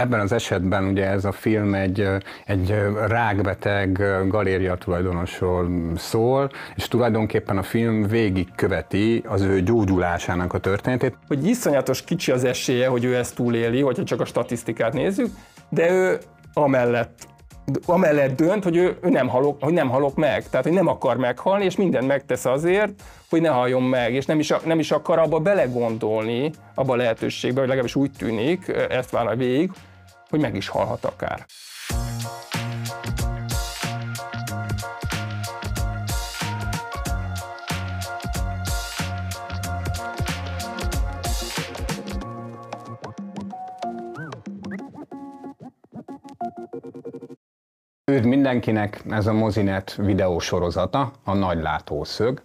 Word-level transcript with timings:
Ebben 0.00 0.20
az 0.20 0.32
esetben 0.32 0.84
ugye 0.84 1.06
ez 1.06 1.24
a 1.24 1.32
film 1.32 1.74
egy, 1.74 2.08
egy 2.46 2.74
rákbeteg 3.06 4.02
galéria 4.28 4.74
tulajdonosról 4.74 5.68
szól, 5.96 6.50
és 6.76 6.88
tulajdonképpen 6.88 7.58
a 7.58 7.62
film 7.62 8.06
végig 8.06 8.48
követi 8.54 9.22
az 9.26 9.42
ő 9.42 9.62
gyógyulásának 9.62 10.52
a 10.52 10.58
történetét. 10.58 11.16
Hogy 11.28 11.46
iszonyatos 11.46 12.04
kicsi 12.04 12.32
az 12.32 12.44
esélye, 12.44 12.88
hogy 12.88 13.04
ő 13.04 13.16
ezt 13.16 13.34
túléli, 13.34 13.80
hogyha 13.80 14.04
csak 14.04 14.20
a 14.20 14.24
statisztikát 14.24 14.92
nézzük, 14.92 15.28
de 15.68 15.90
ő 15.90 16.18
amellett 16.52 17.28
amellett 17.86 18.36
dönt, 18.36 18.64
hogy 18.64 18.76
ő, 18.76 18.96
ő 19.02 19.08
nem, 19.08 19.28
halok, 19.28 19.62
hogy 19.62 19.72
nem 19.72 19.88
halok 19.88 20.14
meg, 20.14 20.48
tehát 20.48 20.66
hogy 20.66 20.74
nem 20.74 20.86
akar 20.86 21.16
meghalni, 21.16 21.64
és 21.64 21.76
mindent 21.76 22.06
megtesz 22.06 22.44
azért, 22.44 22.92
hogy 23.30 23.40
ne 23.40 23.48
halljon 23.48 23.82
meg, 23.82 24.14
és 24.14 24.26
nem 24.26 24.38
is, 24.38 24.52
nem 24.64 24.78
is 24.78 24.90
akar 24.90 25.18
abba 25.18 25.38
belegondolni, 25.38 26.50
abba 26.74 26.92
a 26.92 26.96
lehetőségbe, 26.96 27.58
hogy 27.58 27.68
legalábbis 27.68 27.94
úgy 27.94 28.10
tűnik, 28.18 28.68
ezt 28.88 29.10
vállal 29.10 29.34
végig, 29.34 29.70
hogy 30.30 30.40
meg 30.40 30.54
is 30.54 30.68
halhat 30.68 31.04
akár. 31.04 31.46
Üdv 48.04 48.26
mindenkinek, 48.26 49.02
ez 49.10 49.26
a 49.26 49.32
Mozinet 49.32 49.94
videósorozata, 49.94 51.12
a 51.24 51.34
Nagy 51.34 51.62
Látószög 51.62 52.42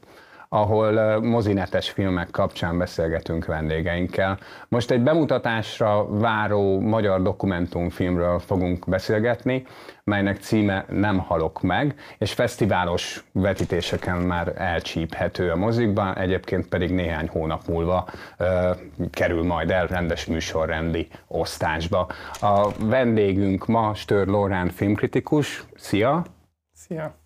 ahol 0.49 1.19
mozinetes 1.19 1.89
filmek 1.89 2.29
kapcsán 2.31 2.77
beszélgetünk 2.77 3.45
vendégeinkkel. 3.45 4.39
Most 4.67 4.91
egy 4.91 5.01
bemutatásra 5.01 6.07
váró 6.09 6.79
magyar 6.79 7.21
dokumentumfilmről 7.21 8.39
fogunk 8.39 8.89
beszélgetni, 8.89 9.65
melynek 10.03 10.37
címe 10.37 10.85
Nem 10.89 11.19
halok 11.19 11.61
meg, 11.61 11.95
és 12.17 12.33
fesztiválos 12.33 13.23
vetítéseken 13.31 14.17
már 14.17 14.53
elcsíphető 14.55 15.51
a 15.51 15.55
mozikban, 15.55 16.17
egyébként 16.17 16.67
pedig 16.67 16.91
néhány 16.91 17.27
hónap 17.27 17.67
múlva 17.67 18.07
ö, 18.37 18.71
kerül 19.11 19.43
majd 19.43 19.71
el 19.71 19.87
rendes 19.87 20.25
műsorrendi 20.25 21.07
osztásba. 21.27 22.07
A 22.39 22.71
vendégünk 22.79 23.65
ma 23.65 23.93
Stör 23.93 24.27
Lorán 24.27 24.69
filmkritikus. 24.69 25.63
Szia! 25.75 26.25
Szia! 26.73 27.23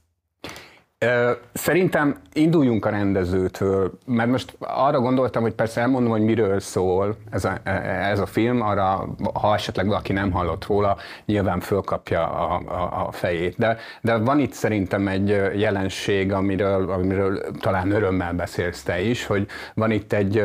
Szerintem 1.54 2.16
induljunk 2.34 2.86
a 2.86 2.90
rendezőtől, 2.90 3.92
mert 4.06 4.30
most 4.30 4.56
arra 4.60 5.00
gondoltam, 5.00 5.42
hogy 5.42 5.54
persze 5.54 5.82
elmondom, 5.82 6.12
hogy 6.12 6.22
miről 6.22 6.60
szól 6.60 7.16
ez 7.32 7.46
a, 7.46 7.70
ez 8.10 8.20
a 8.20 8.26
film, 8.26 8.62
arra, 8.62 9.16
ha 9.34 9.54
esetleg 9.54 9.88
valaki 9.88 10.14
nem 10.14 10.32
hallott 10.32 10.66
róla, 10.66 10.98
nyilván 11.26 11.60
fölkapja 11.60 12.30
a, 12.30 12.62
a, 12.66 13.08
a 13.08 13.12
fejét. 13.12 13.58
De, 13.58 13.78
de 14.02 14.18
van 14.18 14.40
itt 14.40 14.54
szerintem 14.54 15.08
egy 15.08 15.28
jelenség, 15.56 16.34
amiről, 16.34 16.92
amiről 16.92 17.42
talán 17.60 17.92
örömmel 17.92 18.34
beszélsz 18.34 18.84
te 18.84 19.02
is, 19.02 19.26
hogy 19.26 19.48
van 19.74 19.92
itt 19.92 20.14
egy 20.14 20.44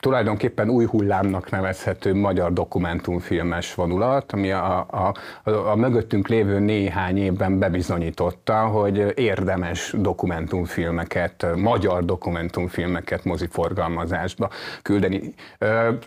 tulajdonképpen 0.00 0.68
új 0.68 0.84
hullámnak 0.84 1.50
nevezhető 1.50 2.14
magyar 2.14 2.52
dokumentumfilmes 2.52 3.74
vonulat, 3.74 4.32
ami 4.32 4.50
a, 4.50 4.86
a, 4.90 5.14
a, 5.42 5.50
a 5.50 5.76
mögöttünk 5.76 6.28
lévő 6.28 6.58
néhány 6.58 7.18
évben 7.18 7.58
bebizonyította, 7.58 8.66
hogy 8.66 9.12
érdemes 9.18 9.94
dokumentumfilmeket, 9.98 11.46
magyar 11.56 12.04
dokumentumfilmeket 12.04 13.24
moziforgalmazásba 13.24 14.50
küldeni. 14.82 15.34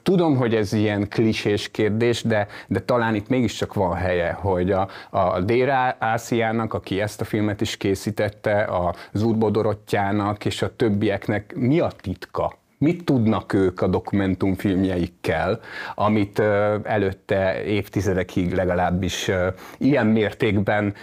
Tudom, 0.04 0.36
hogy 0.36 0.56
ez 0.56 0.74
ilyen 0.74 1.10
klisés 1.10 1.72
kérdés, 1.72 2.24
de, 2.24 2.48
de 2.68 2.80
talán 2.80 3.16
itt 3.16 3.30
mégiscsak 3.30 3.74
van 3.74 3.96
helye, 3.96 4.32
hogy 4.32 4.72
a, 4.72 4.88
a 5.10 5.40
Déra 5.40 5.96
Ásziának, 6.00 6.74
aki 6.74 7.02
ezt 7.02 7.22
a 7.22 7.26
filmet 7.26 7.62
is 7.62 7.78
készítette, 7.78 8.62
a 8.62 8.96
Zúrbodorottyának 9.12 10.46
és 10.46 10.62
a 10.62 10.76
többieknek 10.76 11.54
mi 11.56 11.80
a 11.80 11.92
titka 12.02 12.59
mit 12.80 13.04
tudnak 13.04 13.54
ők 13.54 13.82
a 13.82 13.88
dokumentumfilmjeikkel, 13.88 15.60
amit 15.96 16.40
előtte 16.84 17.64
évtizedekig 17.64 18.54
legalábbis 18.54 19.32
ilyen 19.78 20.06
mértékben 20.06 20.94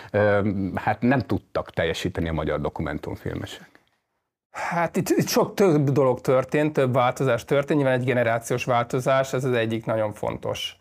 hát 0.75 1.01
nem 1.01 1.21
tudtak 1.21 1.71
teljesíteni 1.71 2.29
a 2.29 2.33
magyar 2.33 2.61
dokumentumfilmesek. 2.61 3.69
Hát 4.51 4.97
itt, 4.97 5.09
itt 5.09 5.29
sok 5.29 5.55
több 5.55 5.91
dolog 5.91 6.21
történt, 6.21 6.73
több 6.73 6.93
változás 6.93 7.45
történt, 7.45 7.79
nyilván 7.79 7.99
egy 8.01 8.07
generációs 8.07 8.65
változás, 8.65 9.33
ez 9.33 9.45
az 9.45 9.53
egyik 9.53 9.85
nagyon 9.85 10.13
fontos 10.13 10.77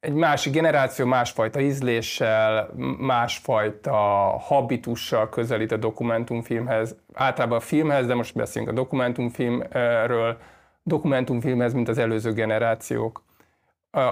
egy 0.00 0.12
másik 0.12 0.52
generáció 0.52 1.06
másfajta 1.06 1.60
ízléssel, 1.60 2.70
másfajta 2.98 3.94
habitussal 4.40 5.28
közelít 5.28 5.72
a 5.72 5.76
dokumentumfilmhez, 5.76 6.96
általában 7.14 7.58
a 7.58 7.60
filmhez, 7.60 8.06
de 8.06 8.14
most 8.14 8.34
beszélünk 8.34 8.70
a 8.70 8.74
dokumentumfilmről, 8.74 10.36
dokumentumfilmhez, 10.82 11.72
mint 11.72 11.88
az 11.88 11.98
előző 11.98 12.32
generációk. 12.32 13.22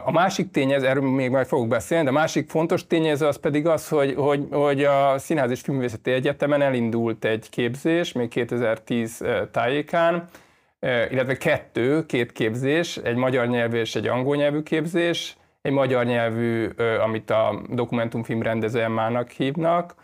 A 0.04 0.10
másik 0.10 0.50
tényező, 0.50 0.86
erről 0.86 1.10
még 1.10 1.30
majd 1.30 1.46
fogok 1.46 1.68
beszélni, 1.68 2.04
de 2.04 2.10
a 2.10 2.12
másik 2.12 2.50
fontos 2.50 2.86
tényező 2.86 3.26
az 3.26 3.38
pedig 3.38 3.66
az, 3.66 3.88
hogy, 3.88 4.14
hogy, 4.14 4.46
hogy 4.50 4.84
a 4.84 5.18
Színház 5.18 5.50
és 5.50 5.60
Filmvészeti 5.60 6.10
Egyetemen 6.10 6.62
elindult 6.62 7.24
egy 7.24 7.48
képzés, 7.50 8.12
még 8.12 8.28
2010 8.28 9.24
tájékán, 9.50 10.28
illetve 11.10 11.36
kettő, 11.36 12.06
két 12.06 12.32
képzés, 12.32 12.96
egy 12.96 13.16
magyar 13.16 13.46
nyelvű 13.46 13.78
és 13.78 13.94
egy 13.94 14.06
angol 14.06 14.36
nyelvű 14.36 14.62
képzés, 14.62 15.36
egy 15.68 15.74
magyar 15.74 16.04
nyelvű, 16.04 16.68
amit 17.02 17.30
a 17.30 17.62
dokumentumfilm 17.68 18.42
rendező 18.42 18.80
Emmának 18.82 19.30
hívnak, 19.30 19.94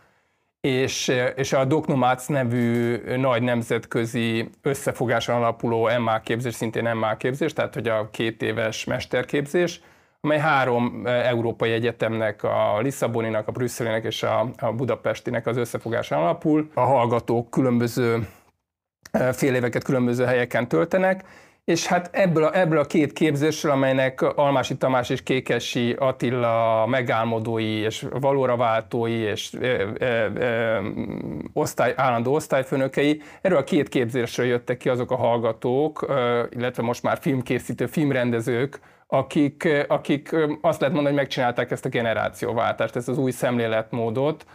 és, 0.61 1.13
és 1.37 1.53
a 1.53 1.65
Doknomac 1.65 2.27
nevű 2.27 2.97
nagy 3.17 3.43
nemzetközi 3.43 4.51
összefogáson 4.63 5.37
alapuló 5.37 5.91
MA 5.99 6.21
képzés, 6.21 6.55
szintén 6.55 6.97
MA 6.97 7.17
képzés, 7.17 7.53
tehát 7.53 7.75
hogy 7.75 7.89
a 7.89 8.09
két 8.11 8.43
éves 8.43 8.85
mesterképzés, 8.85 9.81
amely 10.21 10.39
három 10.39 11.03
európai 11.05 11.73
egyetemnek, 11.73 12.43
a 12.43 12.81
Lisszaboninak, 12.81 13.49
a 13.49 13.53
Brüsszelinek 13.53 14.05
és 14.05 14.23
a, 14.23 14.51
a 14.57 14.73
Budapestinek 14.73 15.47
az 15.47 15.57
összefogásán 15.57 16.19
alapul. 16.21 16.71
A 16.75 16.81
hallgatók 16.81 17.51
különböző 17.51 18.29
fél 19.33 19.55
éveket 19.55 19.85
különböző 19.85 20.25
helyeken 20.25 20.69
töltenek, 20.69 21.25
és 21.65 21.87
hát 21.87 22.11
ebből 22.13 22.45
a, 22.45 22.59
ebből 22.59 22.79
a 22.79 22.85
két 22.85 23.13
képzésről, 23.13 23.73
amelynek 23.73 24.23
Almási 24.23 24.77
Tamás 24.77 25.11
és 25.11 25.23
Kékesi 25.23 25.93
Attila 25.99 26.87
megálmodói 26.87 27.79
és 27.79 28.07
valóra 28.11 28.57
váltói 28.57 29.13
és 29.13 29.53
e, 29.61 29.67
e, 29.99 30.07
e, 30.07 30.81
osztály, 31.53 31.93
állandó 31.97 32.35
osztályfőnökei, 32.35 33.23
erről 33.41 33.59
a 33.59 33.65
két 33.65 33.89
képzésről 33.89 34.47
jöttek 34.47 34.77
ki 34.77 34.89
azok 34.89 35.11
a 35.11 35.17
hallgatók, 35.17 36.07
e, 36.09 36.13
illetve 36.51 36.83
most 36.83 37.03
már 37.03 37.19
filmkészítő, 37.21 37.87
filmrendezők, 37.87 38.81
akik, 39.07 39.69
akik 39.89 40.35
azt 40.61 40.81
lehet 40.81 40.95
mondani, 40.95 41.15
hogy 41.15 41.25
megcsinálták 41.25 41.71
ezt 41.71 41.85
a 41.85 41.89
generációváltást, 41.89 42.97
ezt 42.97 43.09
az 43.09 43.19
új 43.19 43.31
szemléletmódot, 43.31 44.47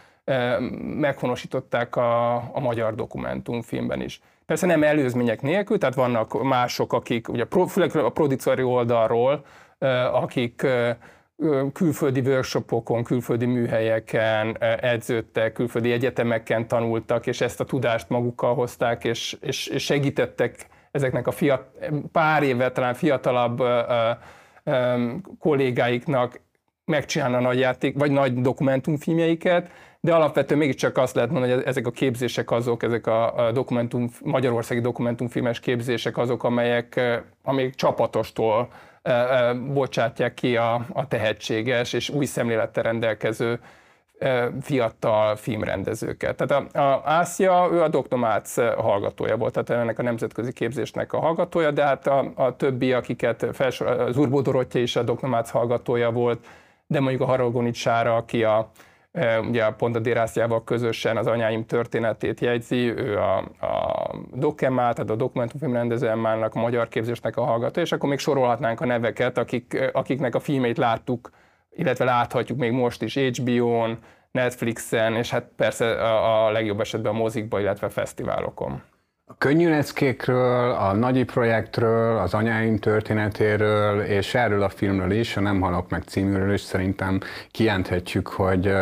meghonosították 0.80 1.96
a, 1.96 2.34
a 2.34 2.60
magyar 2.60 2.94
dokumentumfilmben 2.94 4.00
is. 4.00 4.20
Persze 4.50 4.66
nem 4.66 4.82
előzmények 4.82 5.42
nélkül, 5.42 5.78
tehát 5.78 5.94
vannak 5.94 6.42
mások, 6.42 6.92
akik, 6.92 7.28
ugye 7.28 7.46
főleg 7.68 7.96
a 7.96 8.08
produceri 8.08 8.62
oldalról, 8.62 9.44
akik 10.12 10.66
külföldi 11.72 12.20
workshopokon, 12.20 13.04
külföldi 13.04 13.46
műhelyeken 13.46 14.56
edződtek, 14.80 15.52
külföldi 15.52 15.92
egyetemeken 15.92 16.68
tanultak, 16.68 17.26
és 17.26 17.40
ezt 17.40 17.60
a 17.60 17.64
tudást 17.64 18.08
magukkal 18.08 18.54
hozták, 18.54 19.04
és, 19.04 19.36
és, 19.40 19.66
és 19.66 19.84
segítettek 19.84 20.66
ezeknek 20.90 21.26
a 21.26 21.30
fiat, 21.30 21.64
pár 22.12 22.42
éve 22.42 22.72
talán 22.72 22.94
fiatalabb 22.94 23.62
kollégáiknak 25.38 26.40
megcsinálni 26.90 27.34
a 27.34 27.40
nagy 27.40 27.58
játék, 27.58 27.98
vagy 27.98 28.10
nagy 28.10 28.40
dokumentumfilmjeiket, 28.40 29.70
de 30.00 30.14
alapvetően 30.14 30.60
mégiscsak 30.60 30.98
azt 30.98 31.14
lehet 31.14 31.30
mondani, 31.30 31.52
hogy 31.52 31.62
ezek 31.66 31.86
a 31.86 31.90
képzések 31.90 32.50
azok, 32.50 32.82
ezek 32.82 33.06
a 33.06 33.50
dokumentum, 33.54 34.10
magyarországi 34.22 34.80
dokumentumfilmes 34.80 35.60
képzések 35.60 36.18
azok, 36.18 36.44
amelyek, 36.44 37.00
amelyek 37.42 37.74
csapatostól 37.74 38.68
bocsátják 39.72 40.34
ki 40.34 40.56
a, 40.56 40.86
a 40.92 41.08
tehetséges 41.08 41.92
és 41.92 42.08
új 42.08 42.24
szemlélettel 42.24 42.82
rendelkező 42.82 43.60
fiatal 44.60 45.36
filmrendezőket. 45.36 46.36
Tehát 46.36 46.74
a, 46.74 46.80
a 46.80 47.02
Ászia, 47.04 47.68
ő 47.72 47.82
a 47.82 47.88
Doknomác 47.88 48.54
hallgatója 48.76 49.36
volt, 49.36 49.52
tehát 49.52 49.82
ennek 49.82 49.98
a 49.98 50.02
nemzetközi 50.02 50.52
képzésnek 50.52 51.12
a 51.12 51.20
hallgatója, 51.20 51.70
de 51.70 51.84
hát 51.84 52.06
a, 52.06 52.32
a 52.34 52.56
többi, 52.56 52.92
akiket 52.92 53.46
felsor, 53.52 53.86
az 53.86 54.16
Urbó 54.16 54.40
Dorottya 54.40 54.78
is 54.78 54.96
a 54.96 55.02
Doknomác 55.02 55.50
hallgatója 55.50 56.10
volt, 56.10 56.46
de 56.90 57.00
mondjuk 57.00 57.22
a 57.22 57.26
Haragonics 57.26 57.76
Sára, 57.76 58.16
aki 58.16 58.44
a 58.44 58.70
ugye 59.48 59.70
pont 59.70 59.96
a 59.96 59.98
Dérászjával 59.98 60.64
közösen 60.64 61.16
az 61.16 61.26
anyáim 61.26 61.66
történetét 61.66 62.40
jegyzi, 62.40 62.76
ő 62.76 63.18
a, 63.18 63.36
a 63.60 64.10
Dokemá, 64.32 64.92
tehát 64.92 65.10
a 65.10 65.16
dokumentumfilm 65.16 65.72
rendező 65.72 66.08
Emmának, 66.08 66.54
a 66.54 66.60
magyar 66.60 66.88
képzésnek 66.88 67.36
a 67.36 67.44
hallgató, 67.44 67.80
és 67.80 67.92
akkor 67.92 68.08
még 68.08 68.18
sorolhatnánk 68.18 68.80
a 68.80 68.86
neveket, 68.86 69.38
akik, 69.38 69.90
akiknek 69.92 70.34
a 70.34 70.40
filmét 70.40 70.78
láttuk, 70.78 71.30
illetve 71.70 72.04
láthatjuk 72.04 72.58
még 72.58 72.72
most 72.72 73.02
is 73.02 73.16
HBO-n, 73.16 73.98
Netflixen, 74.30 75.14
és 75.14 75.30
hát 75.30 75.48
persze 75.56 75.90
a, 75.92 76.46
a 76.46 76.50
legjobb 76.50 76.80
esetben 76.80 77.14
a 77.14 77.18
mozikba, 77.18 77.60
illetve 77.60 77.88
fesztiválokon. 77.88 78.82
A 79.30 79.34
könnyű 79.38 79.68
leckékről, 79.68 80.70
a 80.70 80.92
nagyi 80.92 81.24
projektről, 81.24 82.18
az 82.18 82.34
anyáim 82.34 82.78
történetéről, 82.78 84.00
és 84.00 84.34
erről 84.34 84.62
a 84.62 84.68
filmről 84.68 85.10
is, 85.10 85.36
a 85.36 85.40
Nem 85.40 85.60
halok 85.60 85.90
meg 85.90 86.02
címűről 86.02 86.52
is 86.52 86.60
szerintem 86.60 87.20
kijelenthetjük, 87.50 88.28
hogy 88.28 88.72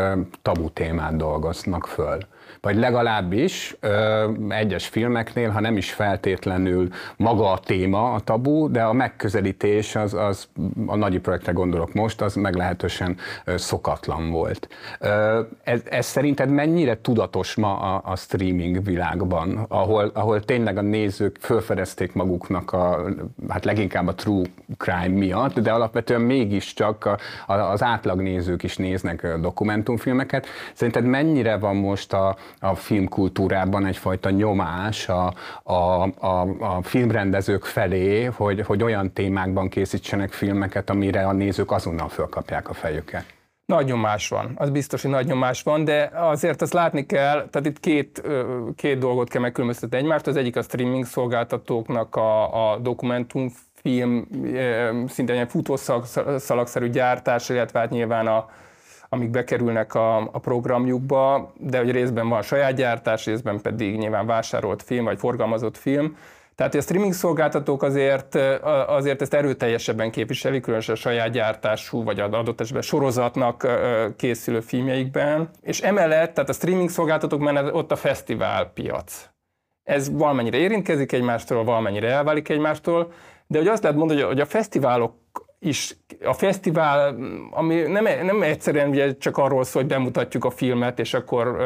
tabu 0.43 0.71
témát 0.71 1.17
dolgoznak 1.17 1.87
föl 1.87 2.19
vagy 2.61 2.77
legalábbis 2.77 3.77
ö, 3.81 4.29
egyes 4.49 4.87
filmeknél, 4.87 5.51
ha 5.51 5.61
nem 5.61 5.77
is 5.77 5.93
feltétlenül 5.93 6.89
maga 7.17 7.51
a 7.51 7.59
téma 7.59 8.13
a 8.13 8.21
tabu, 8.21 8.71
de 8.71 8.83
a 8.83 8.93
megközelítés 8.93 9.97
az, 9.97 10.15
az 10.15 10.49
a 10.87 10.97
nagyi 10.97 11.19
projektre 11.19 11.53
gondolok 11.53 11.93
most, 11.93 12.21
az 12.21 12.35
meglehetősen 12.35 13.17
szokatlan 13.47 14.31
volt. 14.31 14.69
Ö, 15.01 15.41
ez, 15.65 15.83
ez 15.91 16.07
szerinted 16.07 16.51
mennyire 16.51 17.01
tudatos 17.01 17.55
ma 17.55 17.79
a, 17.79 18.03
a 18.05 18.17
streaming 18.17 18.85
világban, 18.85 19.65
ahol, 19.69 20.11
ahol 20.15 20.45
tényleg 20.45 20.77
a 20.77 20.83
nézők 20.83 21.37
felfedezték 21.41 22.13
maguknak 22.13 22.73
a, 22.73 23.05
hát 23.49 23.65
leginkább 23.65 24.07
a 24.07 24.15
true 24.15 24.47
crime 24.77 25.19
miatt, 25.19 25.59
de 25.59 25.71
alapvetően 25.73 26.21
mégiscsak 26.21 27.05
a, 27.05 27.19
a, 27.47 27.53
az 27.53 27.83
átlagnézők 27.83 28.63
is 28.63 28.77
néznek 28.77 29.37
dokumentumfilmeket. 29.41 30.47
Szerinted 30.73 31.05
mennyire 31.05 31.57
van 31.57 31.77
most 31.77 32.13
a, 32.13 32.37
a 32.61 32.75
filmkultúrában 32.75 33.87
egyfajta 33.87 34.31
nyomás 34.31 35.09
a, 35.09 35.33
a, 35.63 36.03
a, 36.19 36.41
a 36.59 36.83
filmrendezők 36.83 37.65
felé, 37.65 38.25
hogy, 38.25 38.61
hogy 38.67 38.83
olyan 38.83 39.13
témákban 39.13 39.69
készítsenek 39.69 40.33
filmeket, 40.33 40.91
amire 40.91 41.27
a 41.27 41.33
nézők 41.33 41.71
azonnal 41.71 42.09
fölkapják 42.09 42.69
a 42.69 42.73
fejüket. 42.75 43.25
Nagy 43.67 43.87
nyomás 43.87 44.29
van, 44.29 44.53
az 44.55 44.71
biztos, 44.71 45.03
hogy 45.03 45.11
nagy 45.11 45.27
nyomás 45.27 45.63
van, 45.63 45.85
de 45.85 46.11
azért 46.15 46.63
azt 46.63 46.73
látni 46.73 47.07
kell, 47.07 47.49
tehát 47.51 47.67
itt 47.67 47.81
két, 47.81 48.23
két 48.77 48.99
dolgot 48.99 49.29
kell 49.29 49.41
megkülönböztetni 49.41 49.97
egymást. 49.97 50.27
Az 50.27 50.37
egyik 50.37 50.57
a 50.57 50.63
streaming 50.63 51.05
szolgáltatóknak 51.05 52.17
a, 52.17 52.73
a 52.73 52.79
dokumentumfilm, 52.79 54.29
szinte 55.09 55.33
egy 55.33 55.51
futószalagszerű 55.51 56.89
gyártás, 56.89 57.49
illetve 57.49 57.79
hát 57.79 57.91
nyilván 57.91 58.27
a, 58.27 58.49
amik 59.09 59.31
bekerülnek 59.31 59.95
a, 59.95 60.17
a 60.17 60.39
programjukba, 60.39 61.53
de 61.57 61.79
hogy 61.79 61.91
részben 61.91 62.29
van 62.29 62.43
saját 62.43 62.75
gyártás, 62.75 63.25
részben 63.25 63.61
pedig 63.61 63.97
nyilván 63.97 64.27
vásárolt 64.27 64.83
film, 64.83 65.05
vagy 65.05 65.19
forgalmazott 65.19 65.77
film. 65.77 66.17
Tehát 66.55 66.75
a 66.75 66.81
streaming 66.81 67.13
szolgáltatók 67.13 67.83
azért, 67.83 68.35
azért 68.87 69.23
ezt 69.23 69.35
erőteljesebben 69.35 70.11
képviselik, 70.11 70.63
különösen 70.63 70.95
a 70.95 70.99
saját 70.99 71.31
gyártású, 71.31 72.05
vagy 72.05 72.21
adott 72.21 72.61
esetben 72.61 72.83
sorozatnak 72.83 73.67
készülő 74.17 74.61
filmjeikben. 74.61 75.51
És 75.63 75.81
emellett, 75.81 76.35
tehát 76.35 76.51
a 76.51 76.53
streaming 76.53 76.89
szolgáltatók 76.89 77.41
mellett 77.41 77.75
ott 77.75 77.93
a 77.93 77.97
fesztiválpiac. 77.97 79.29
Ez 79.83 80.11
valamennyire 80.13 80.57
érintkezik 80.57 81.13
egymástól, 81.13 81.65
valamennyire 81.65 82.11
elválik 82.11 82.49
egymástól, 82.49 83.13
de 83.47 83.59
hogy 83.59 83.69
azt 83.69 83.83
lehet 83.83 83.99
mondani, 83.99 84.21
hogy 84.21 84.41
a 84.41 84.47
fesztiválok 84.47 85.15
is 85.61 85.97
a 86.25 86.33
fesztivál, 86.33 87.17
ami 87.51 87.75
nem, 87.75 88.05
nem 88.25 88.43
egyszerűen 88.43 88.89
ugye 88.89 89.17
csak 89.17 89.37
arról 89.37 89.65
szól, 89.65 89.83
hogy 89.83 89.91
bemutatjuk 89.91 90.45
a 90.45 90.51
filmet, 90.51 90.99
és 90.99 91.15
akkor 91.15 91.57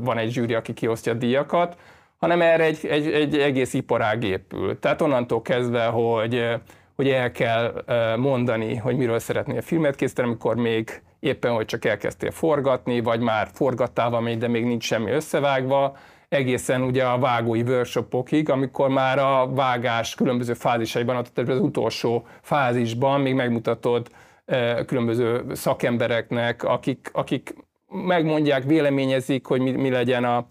van 0.00 0.18
egy 0.18 0.30
zsűri, 0.30 0.54
aki 0.54 0.72
kiosztja 0.72 1.12
a 1.12 1.16
díjakat, 1.16 1.76
hanem 2.16 2.40
erre 2.40 2.64
egy, 2.64 2.86
egy, 2.86 3.12
egy 3.12 3.38
egész 3.38 3.74
iparág 3.74 4.24
épül. 4.24 4.78
Tehát 4.78 5.02
onnantól 5.02 5.42
kezdve, 5.42 5.84
hogy, 5.84 6.48
hogy 6.96 7.08
el 7.08 7.30
kell 7.30 7.84
mondani, 8.16 8.76
hogy 8.76 8.96
miről 8.96 9.18
szeretnél 9.18 9.58
a 9.58 9.62
filmet 9.62 9.96
készíteni, 9.96 10.28
amikor 10.28 10.56
még 10.56 11.02
éppen, 11.20 11.52
hogy 11.52 11.64
csak 11.64 11.84
elkezdtél 11.84 12.30
forgatni, 12.30 13.00
vagy 13.00 13.20
már 13.20 13.48
forgattál 13.52 14.10
valamit, 14.10 14.38
de 14.38 14.48
még 14.48 14.64
nincs 14.64 14.84
semmi 14.84 15.10
összevágva, 15.10 15.96
egészen 16.30 16.82
ugye 16.82 17.04
a 17.04 17.18
vágói 17.18 17.62
workshopokig, 17.62 18.50
amikor 18.50 18.88
már 18.88 19.18
a 19.18 19.52
vágás 19.52 20.14
különböző 20.14 20.54
fázisaiban, 20.54 21.16
az 21.16 21.60
utolsó 21.60 22.26
fázisban 22.40 23.20
még 23.20 23.34
megmutatod 23.34 24.08
e, 24.44 24.84
különböző 24.84 25.44
szakembereknek, 25.52 26.64
akik, 26.64 27.10
akik 27.12 27.54
megmondják, 27.88 28.64
véleményezik, 28.64 29.46
hogy 29.46 29.60
mi, 29.60 29.70
mi 29.70 29.90
legyen 29.90 30.24
a, 30.24 30.46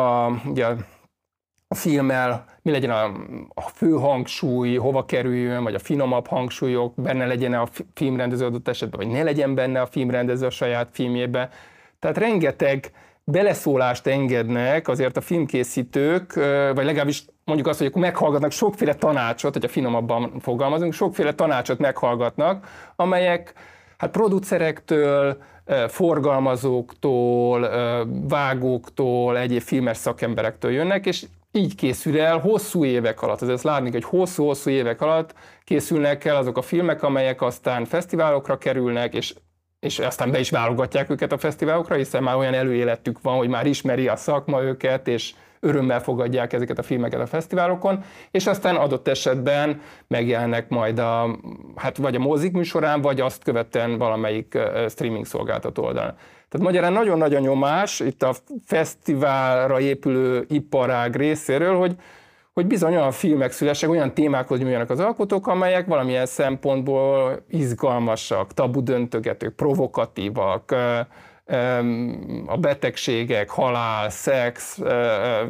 a, 0.00 0.30
ugye 0.46 0.66
a 1.68 1.74
filmmel, 1.74 2.44
mi 2.62 2.70
legyen 2.70 2.90
a, 2.90 3.04
a 3.54 3.60
fő 3.60 3.90
hangsúly, 3.90 4.74
hova 4.76 5.04
kerüljön, 5.04 5.62
vagy 5.62 5.74
a 5.74 5.78
finomabb 5.78 6.26
hangsúlyok, 6.26 6.94
benne 6.94 7.26
legyen 7.26 7.54
a 7.54 7.68
filmrendező 7.94 8.44
adott 8.44 8.68
esetben, 8.68 9.06
vagy 9.06 9.16
ne 9.16 9.22
legyen 9.22 9.54
benne 9.54 9.80
a 9.80 9.86
filmrendező 9.86 10.46
a 10.46 10.50
saját 10.50 10.88
filmjébe. 10.92 11.50
Tehát 11.98 12.18
rengeteg 12.18 12.92
beleszólást 13.24 14.06
engednek 14.06 14.88
azért 14.88 15.16
a 15.16 15.20
filmkészítők, 15.20 16.34
vagy 16.74 16.84
legalábbis 16.84 17.24
mondjuk 17.44 17.68
azt, 17.68 17.78
hogy 17.78 17.86
akkor 17.86 18.00
meghallgatnak 18.00 18.50
sokféle 18.50 18.94
tanácsot, 18.94 19.52
hogyha 19.52 19.68
finomabban 19.68 20.40
fogalmazunk, 20.40 20.92
sokféle 20.92 21.34
tanácsot 21.34 21.78
meghallgatnak, 21.78 22.66
amelyek 22.96 23.52
hát 23.96 24.10
producerektől, 24.10 25.36
forgalmazóktól, 25.88 27.68
vágóktól, 28.28 29.38
egyéb 29.38 29.60
filmes 29.60 29.96
szakemberektől 29.96 30.70
jönnek, 30.70 31.06
és 31.06 31.24
így 31.52 31.74
készül 31.74 32.20
el 32.20 32.38
hosszú 32.38 32.84
évek 32.84 33.22
alatt. 33.22 33.42
Ez 33.42 33.48
ezt 33.48 33.64
látni, 33.64 33.90
hogy 33.90 34.04
hosszú-hosszú 34.04 34.70
évek 34.70 35.00
alatt 35.00 35.34
készülnek 35.64 36.24
el 36.24 36.36
azok 36.36 36.58
a 36.58 36.62
filmek, 36.62 37.02
amelyek 37.02 37.42
aztán 37.42 37.84
fesztiválokra 37.84 38.58
kerülnek, 38.58 39.14
és 39.14 39.34
és 39.84 39.98
aztán 39.98 40.30
be 40.30 40.38
is 40.38 40.50
válogatják 40.50 41.10
őket 41.10 41.32
a 41.32 41.38
fesztiválokra, 41.38 41.94
hiszen 41.94 42.22
már 42.22 42.36
olyan 42.36 42.54
előéletük 42.54 43.18
van, 43.22 43.36
hogy 43.36 43.48
már 43.48 43.66
ismeri 43.66 44.08
a 44.08 44.16
szakma 44.16 44.62
őket, 44.62 45.08
és 45.08 45.34
örömmel 45.60 46.02
fogadják 46.02 46.52
ezeket 46.52 46.78
a 46.78 46.82
filmeket 46.82 47.20
a 47.20 47.26
fesztiválokon, 47.26 48.04
és 48.30 48.46
aztán 48.46 48.76
adott 48.76 49.08
esetben 49.08 49.80
megjelennek 50.06 50.68
majd 50.68 50.98
a, 50.98 51.38
hát 51.76 51.96
vagy 51.96 52.14
a 52.14 52.18
mozik 52.18 52.52
műsorán, 52.52 53.00
vagy 53.00 53.20
azt 53.20 53.42
követően 53.42 53.98
valamelyik 53.98 54.58
streaming 54.88 55.26
szolgáltató 55.26 55.82
oldalon. 55.82 56.14
Tehát 56.48 56.66
magyarán 56.66 56.92
nagyon 56.92 57.18
nagy 57.18 57.34
a 57.34 57.38
nyomás 57.38 58.00
itt 58.00 58.22
a 58.22 58.34
fesztiválra 58.66 59.80
épülő 59.80 60.44
iparág 60.48 61.16
részéről, 61.16 61.76
hogy 61.78 61.96
hogy 62.54 62.66
bizony 62.66 62.96
olyan 62.96 63.12
filmek 63.12 63.52
szülesek, 63.52 63.90
olyan 63.90 64.14
témákhoz 64.14 64.58
nyúljanak 64.58 64.90
az 64.90 65.00
alkotók, 65.00 65.46
amelyek 65.46 65.86
valamilyen 65.86 66.26
szempontból 66.26 67.44
izgalmasak, 67.48 68.54
tabu 68.54 68.82
döntögetők, 68.82 69.54
provokatívak, 69.54 70.74
a 72.46 72.56
betegségek, 72.56 73.50
halál, 73.50 74.10
szex, 74.10 74.80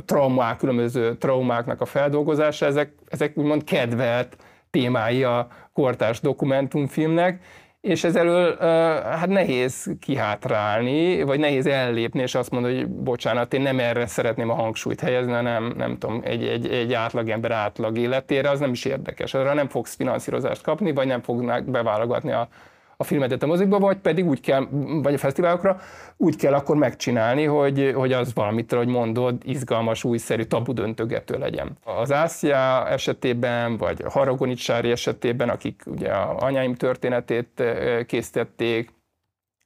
traumák, 0.04 0.56
különböző 0.56 1.16
traumáknak 1.16 1.80
a 1.80 1.84
feldolgozása, 1.84 2.66
ezek, 2.66 2.92
ezek 3.08 3.36
úgymond 3.36 3.64
kedvelt 3.64 4.36
témái 4.70 5.24
a 5.24 5.48
kortárs 5.72 6.20
dokumentumfilmnek, 6.20 7.40
és 7.84 8.04
ez 8.04 8.16
elől 8.16 8.56
hát 9.02 9.28
nehéz 9.28 9.90
kihátrálni, 10.00 11.22
vagy 11.22 11.38
nehéz 11.38 11.66
ellépni, 11.66 12.20
és 12.20 12.34
azt 12.34 12.50
mondani, 12.50 12.76
hogy 12.76 12.88
bocsánat, 12.88 13.54
én 13.54 13.60
nem 13.60 13.78
erre 13.78 14.06
szeretném 14.06 14.50
a 14.50 14.54
hangsúlyt 14.54 15.00
helyezni, 15.00 15.32
hanem 15.32 15.74
nem 15.76 15.98
tudom, 15.98 16.20
egy, 16.24 16.46
egy, 16.46 16.68
egy 16.68 16.92
átlagember 16.92 17.50
átlag 17.50 17.98
életére, 17.98 18.50
az 18.50 18.60
nem 18.60 18.70
is 18.70 18.84
érdekes. 18.84 19.34
Arra 19.34 19.54
nem 19.54 19.68
fogsz 19.68 19.94
finanszírozást 19.94 20.62
kapni, 20.62 20.92
vagy 20.92 21.06
nem 21.06 21.22
fognak 21.22 21.64
beválogatni 21.64 22.32
a, 22.32 22.48
a 22.96 23.04
filmetet 23.04 23.42
a 23.42 23.46
mozikba, 23.46 23.78
vagy 23.78 23.96
pedig 23.96 24.26
úgy 24.26 24.40
kell, 24.40 24.66
vagy 25.02 25.14
a 25.14 25.18
fesztiválokra, 25.18 25.80
úgy 26.16 26.36
kell 26.36 26.54
akkor 26.54 26.76
megcsinálni, 26.76 27.44
hogy, 27.44 27.92
hogy 27.94 28.12
az 28.12 28.34
valamit, 28.34 28.72
hogy 28.72 28.88
mondod, 28.88 29.42
izgalmas, 29.44 30.04
újszerű, 30.04 30.42
tabu 30.42 30.72
döntögető 30.72 31.38
legyen. 31.38 31.78
Az 31.84 32.12
Ászia 32.12 32.88
esetében, 32.88 33.76
vagy 33.76 34.02
a 34.04 34.10
Haragonicsári 34.10 34.90
esetében, 34.90 35.48
akik 35.48 35.82
ugye 35.86 36.10
a 36.12 36.36
anyáim 36.38 36.74
történetét 36.74 37.62
készítették, 38.06 38.92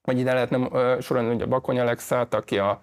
vagy 0.03 0.19
ide 0.19 0.33
lehetne 0.33 0.69
sorolni 1.01 1.35
ugye 1.35 1.47
Bakony 1.47 1.79
Alexát, 1.79 2.35
aki 2.35 2.59
a, 2.59 2.81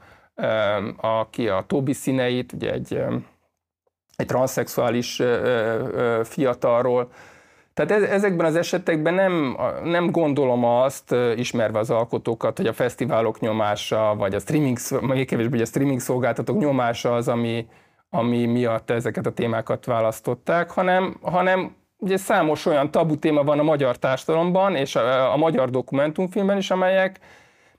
aki 0.97 1.47
a 1.47 1.63
Tobi 1.67 1.93
színeit, 1.93 2.53
ugye 2.53 2.71
egy, 2.71 3.03
egy 4.15 4.25
transzexuális 4.25 5.21
fiatalról 6.23 7.09
tehát 7.75 8.03
ezekben 8.03 8.45
az 8.45 8.55
esetekben 8.55 9.13
nem, 9.13 9.57
nem 9.83 10.11
gondolom 10.11 10.65
azt, 10.65 11.15
ismerve 11.35 11.79
az 11.79 11.89
alkotókat, 11.89 12.57
hogy 12.57 12.67
a 12.67 12.73
fesztiválok 12.73 13.39
nyomása, 13.39 14.15
vagy 14.17 14.35
a 14.35 14.39
streaming, 14.39 14.77
még 15.01 15.27
kevésbé 15.27 15.61
a 15.61 15.65
streaming 15.65 15.99
szolgáltatók 15.99 16.59
nyomása 16.59 17.15
az, 17.15 17.27
ami, 17.27 17.67
ami 18.09 18.45
miatt 18.45 18.89
ezeket 18.89 19.25
a 19.25 19.31
témákat 19.31 19.85
választották, 19.85 20.71
hanem, 20.71 21.17
hanem 21.21 21.75
ugye 21.97 22.17
számos 22.17 22.65
olyan 22.65 22.91
tabu 22.91 23.19
téma 23.19 23.43
van 23.43 23.59
a 23.59 23.63
magyar 23.63 23.97
társadalomban, 23.97 24.75
és 24.75 24.95
a, 24.95 25.33
a 25.33 25.37
magyar 25.37 25.69
dokumentumfilmben 25.69 26.57
is, 26.57 26.71
amelyek 26.71 27.19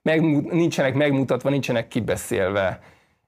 megmut, 0.02 0.52
nincsenek 0.52 0.94
megmutatva, 0.94 1.50
nincsenek 1.50 1.88
kibeszélve. 1.88 2.80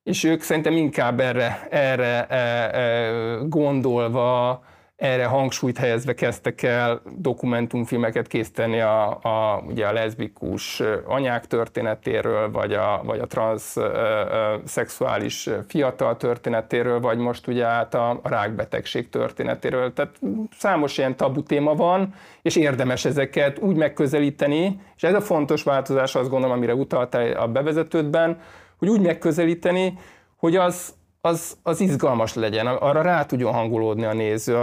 És 0.02 0.24
ők 0.24 0.42
szerintem 0.42 0.72
inkább 0.76 1.20
erre, 1.20 1.66
erre 1.70 2.26
e, 2.26 2.36
e, 2.36 3.12
gondolva, 3.42 4.62
erre 4.98 5.24
hangsúlyt 5.24 5.78
helyezve 5.78 6.14
kezdtek 6.14 6.62
el 6.62 7.02
dokumentumfilmeket 7.16 8.26
készíteni 8.26 8.80
a, 8.80 9.08
a, 9.08 9.62
ugye 9.66 9.86
a 9.86 9.92
leszbikus 9.92 10.82
anyák 11.06 11.46
történetéről, 11.46 12.50
vagy 12.50 12.72
a, 12.72 13.00
vagy 13.04 13.18
a 13.18 13.26
transzszexuális 13.26 15.48
fiatal 15.68 16.16
történetéről, 16.16 17.00
vagy 17.00 17.18
most 17.18 17.46
ugye 17.46 17.64
át 17.64 17.94
a, 17.94 18.10
a 18.10 18.28
rákbetegség 18.28 19.08
történetéről. 19.08 19.92
Tehát 19.92 20.20
számos 20.58 20.98
ilyen 20.98 21.16
tabu 21.16 21.42
téma 21.42 21.74
van, 21.74 22.14
és 22.42 22.56
érdemes 22.56 23.04
ezeket 23.04 23.58
úgy 23.58 23.76
megközelíteni, 23.76 24.80
és 24.96 25.02
ez 25.02 25.14
a 25.14 25.20
fontos 25.20 25.62
változás, 25.62 26.14
azt 26.14 26.30
gondolom, 26.30 26.56
amire 26.56 26.74
utaltál 26.74 27.32
a 27.32 27.48
bevezetődben, 27.48 28.40
hogy 28.78 28.88
úgy 28.88 29.00
megközelíteni, 29.00 29.98
hogy 30.36 30.56
az, 30.56 30.96
az, 31.20 31.56
az 31.62 31.80
izgalmas 31.80 32.34
legyen, 32.34 32.66
arra 32.66 33.02
rá 33.02 33.24
tudjon 33.24 33.52
hangolódni 33.52 34.04
a 34.04 34.12
néző, 34.12 34.56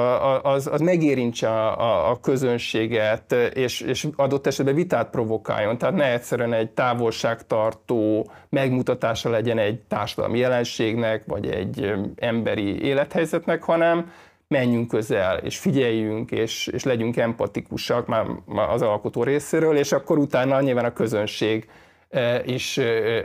az, 0.44 0.68
az 0.68 0.82
megérintse 0.82 1.50
a, 1.50 1.80
a, 1.80 2.10
a 2.10 2.20
közönséget, 2.20 3.32
és, 3.54 3.82
és 3.82 4.08
adott 4.16 4.48
esetben 4.48 4.76
vitát 4.76 5.10
provokáljon. 5.10 5.78
Tehát 5.78 5.96
ne 5.96 6.12
egyszerűen 6.12 6.54
egy 6.54 6.70
távolságtartó 6.70 8.32
megmutatása 8.50 9.30
legyen 9.30 9.58
egy 9.58 9.80
társadalmi 9.80 10.40
jelenségnek, 10.40 11.24
vagy 11.26 11.48
egy 11.48 11.94
emberi 12.16 12.84
élethelyzetnek, 12.84 13.64
hanem 13.64 14.12
menjünk 14.48 14.88
közel, 14.88 15.38
és 15.38 15.58
figyeljünk, 15.58 16.32
és, 16.32 16.68
és 16.68 16.84
legyünk 16.84 17.18
empatikusak 17.18 18.08
már 18.08 18.26
az 18.70 18.82
alkotó 18.82 19.24
részéről, 19.24 19.78
és 19.78 19.92
akkor 19.92 20.18
utána 20.18 20.62
nyilván 20.62 20.86
a 20.86 20.94
közönség 20.94 21.68
is 22.46 22.78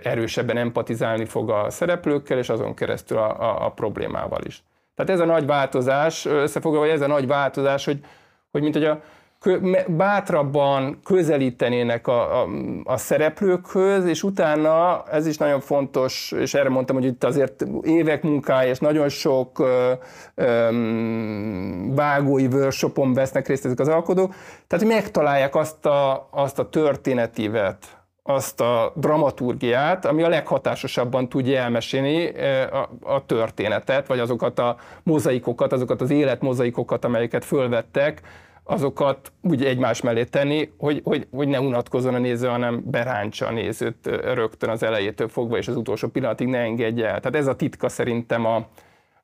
erősebben 0.02 0.56
empatizálni 0.56 1.24
fog 1.24 1.50
a 1.50 1.70
szereplőkkel, 1.70 2.38
és 2.38 2.48
azon 2.48 2.74
keresztül 2.74 3.18
a, 3.18 3.40
a, 3.40 3.64
a 3.66 3.70
problémával 3.70 4.40
is. 4.44 4.62
Tehát 4.94 5.10
ez 5.10 5.20
a 5.20 5.32
nagy 5.32 5.46
változás, 5.46 6.26
összefoglalva, 6.26 6.86
ez 6.86 7.00
a 7.00 7.06
nagy 7.06 7.26
változás, 7.26 7.84
hogy, 7.84 7.98
hogy 8.50 8.62
mint 8.62 8.74
hogy 8.74 8.84
a 8.84 9.00
bátrabban 9.86 11.00
közelítenének 11.04 12.06
a, 12.06 12.42
a, 12.42 12.48
a 12.84 12.96
szereplőkhöz, 12.96 14.04
és 14.04 14.22
utána, 14.22 15.02
ez 15.10 15.26
is 15.26 15.36
nagyon 15.36 15.60
fontos, 15.60 16.32
és 16.32 16.54
erre 16.54 16.68
mondtam, 16.68 16.96
hogy 16.96 17.04
itt 17.04 17.24
azért 17.24 17.64
évek 17.82 18.22
munkája, 18.22 18.70
és 18.70 18.78
nagyon 18.78 19.08
sok 19.08 19.58
ö, 19.58 19.92
ö, 20.34 20.68
vágói 21.94 22.46
workshopon 22.46 23.12
vesznek 23.12 23.48
részt 23.48 23.64
ezek 23.64 23.80
az 23.80 23.88
alkodók, 23.88 24.34
tehát 24.66 24.84
hogy 24.84 24.94
megtalálják 24.94 25.54
azt 25.54 25.86
a, 25.86 26.28
azt 26.30 26.58
a 26.58 26.68
történetívet, 26.68 27.99
azt 28.34 28.60
a 28.60 28.92
dramaturgiát, 28.96 30.04
ami 30.04 30.22
a 30.22 30.28
leghatásosabban 30.28 31.28
tudja 31.28 31.60
elmesélni 31.60 32.28
a, 32.70 32.88
a 33.02 33.26
történetet, 33.26 34.06
vagy 34.06 34.18
azokat 34.18 34.58
a 34.58 34.76
mozaikokat, 35.02 35.72
azokat 35.72 36.00
az 36.00 36.10
életmozaikokat, 36.10 37.04
amelyeket 37.04 37.44
fölvettek, 37.44 38.22
azokat 38.64 39.32
úgy 39.42 39.64
egymás 39.64 40.00
mellé 40.00 40.24
tenni, 40.24 40.72
hogy, 40.78 41.00
hogy, 41.04 41.26
hogy 41.30 41.48
ne 41.48 41.60
unatkozzon 41.60 42.14
a 42.14 42.18
néző, 42.18 42.48
hanem 42.48 42.82
berántsa 42.84 43.46
a 43.46 43.50
nézőt 43.50 44.06
rögtön 44.34 44.70
az 44.70 44.82
elejétől 44.82 45.28
fogva, 45.28 45.56
és 45.56 45.68
az 45.68 45.76
utolsó 45.76 46.08
pillanatig 46.08 46.48
ne 46.48 46.58
engedje 46.58 47.04
el. 47.04 47.20
Tehát 47.20 47.36
ez 47.36 47.46
a 47.46 47.56
titka 47.56 47.88
szerintem 47.88 48.44
a, 48.44 48.66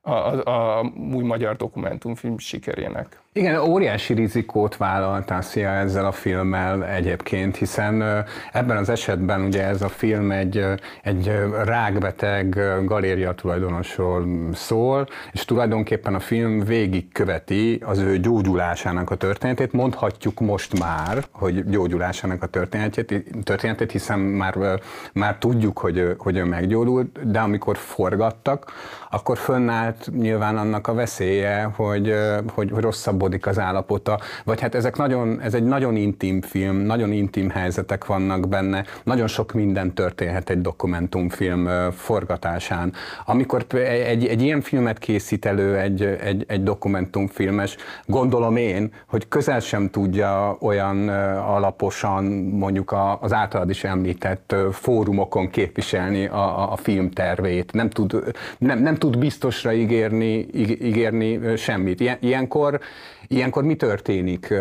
a, 0.01 0.11
a, 0.11 0.79
a 0.79 0.91
új 1.13 1.23
magyar 1.23 1.55
dokumentumfilm 1.55 2.37
sikerének. 2.37 3.21
Igen, 3.37 3.59
óriási 3.59 4.13
rizikót 4.13 4.77
vállalt 4.77 5.25
Tassia 5.25 5.69
ezzel 5.69 6.05
a 6.05 6.11
filmmel 6.11 6.85
egyébként, 6.85 7.55
hiszen 7.55 8.25
ebben 8.51 8.77
az 8.77 8.89
esetben 8.89 9.41
ugye 9.41 9.63
ez 9.63 9.81
a 9.81 9.89
film 9.89 10.31
egy, 10.31 10.65
egy 11.03 11.31
rákbeteg 11.63 12.59
galéria 12.85 13.33
tulajdonosról 13.33 14.25
szól, 14.53 15.07
és 15.31 15.45
tulajdonképpen 15.45 16.15
a 16.15 16.19
film 16.19 16.63
végig 16.63 17.11
követi 17.11 17.81
az 17.85 17.99
ő 17.99 18.19
gyógyulásának 18.19 19.11
a 19.11 19.15
történetét. 19.15 19.73
Mondhatjuk 19.73 20.39
most 20.39 20.79
már, 20.79 21.23
hogy 21.31 21.69
gyógyulásának 21.69 22.43
a 22.43 22.47
történetét, 22.47 23.23
történetét 23.43 23.91
hiszen 23.91 24.19
már, 24.19 24.79
már 25.13 25.37
tudjuk, 25.37 25.77
hogy, 25.77 26.15
hogy 26.17 26.37
ő 26.37 26.43
meggyógyult, 26.43 27.31
de 27.31 27.39
amikor 27.39 27.77
forgattak, 27.77 28.71
akkor 29.11 29.37
fönnállt 29.37 30.09
nyilván 30.17 30.57
annak 30.57 30.87
a 30.87 30.93
veszélye, 30.93 31.63
hogy, 31.75 32.15
hogy 32.53 32.69
rosszabb 32.69 33.21
rosszabbodik 33.27 33.47
az 33.47 33.59
állapota, 33.59 34.19
vagy 34.43 34.61
hát 34.61 34.75
ezek 34.75 34.97
nagyon, 34.97 35.41
ez 35.41 35.53
egy 35.53 35.63
nagyon 35.63 35.95
intim 35.95 36.41
film, 36.41 36.75
nagyon 36.77 37.11
intim 37.11 37.49
helyzetek 37.49 38.05
vannak 38.05 38.47
benne, 38.47 38.85
nagyon 39.03 39.27
sok 39.27 39.53
minden 39.53 39.93
történhet 39.93 40.49
egy 40.49 40.61
dokumentumfilm 40.61 41.69
forgatásán. 41.91 42.93
Amikor 43.25 43.65
egy, 43.73 44.25
egy 44.25 44.41
ilyen 44.41 44.61
filmet 44.61 44.97
készít 44.97 45.45
elő 45.45 45.77
egy, 45.77 46.03
egy, 46.03 46.45
egy 46.47 46.63
dokumentumfilmes, 46.63 47.77
gondolom 48.05 48.55
én, 48.55 48.91
hogy 49.07 49.27
közel 49.27 49.59
sem 49.59 49.89
tudja 49.89 50.57
olyan 50.61 51.09
alaposan 51.37 52.23
mondjuk 52.51 52.95
az 53.19 53.33
általad 53.33 53.69
is 53.69 53.83
említett 53.83 54.55
fórumokon 54.71 55.49
képviselni 55.49 56.25
a, 56.25 56.71
a 56.71 56.75
film 56.75 57.11
tervét. 57.11 57.71
Nem 57.73 57.89
tud, 57.89 58.23
nem, 58.57 58.79
nem 58.79 58.95
tud 58.95 59.17
biztosra 59.17 59.73
ígérni, 59.73 60.45
ígérni 60.81 61.55
semmit. 61.57 62.17
Ilyenkor 62.19 62.79
Ilyenkor 63.27 63.63
mi 63.63 63.75
történik? 63.75 64.53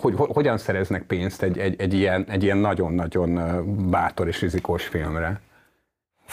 Hogy, 0.00 0.14
hogyan 0.16 0.58
szereznek 0.58 1.02
pénzt 1.02 1.42
egy, 1.42 1.58
egy, 1.58 1.80
egy, 1.80 1.94
ilyen, 1.94 2.24
egy 2.28 2.42
ilyen 2.42 2.58
nagyon-nagyon 2.58 3.40
bátor 3.90 4.26
és 4.28 4.40
rizikós 4.40 4.86
filmre? 4.86 5.40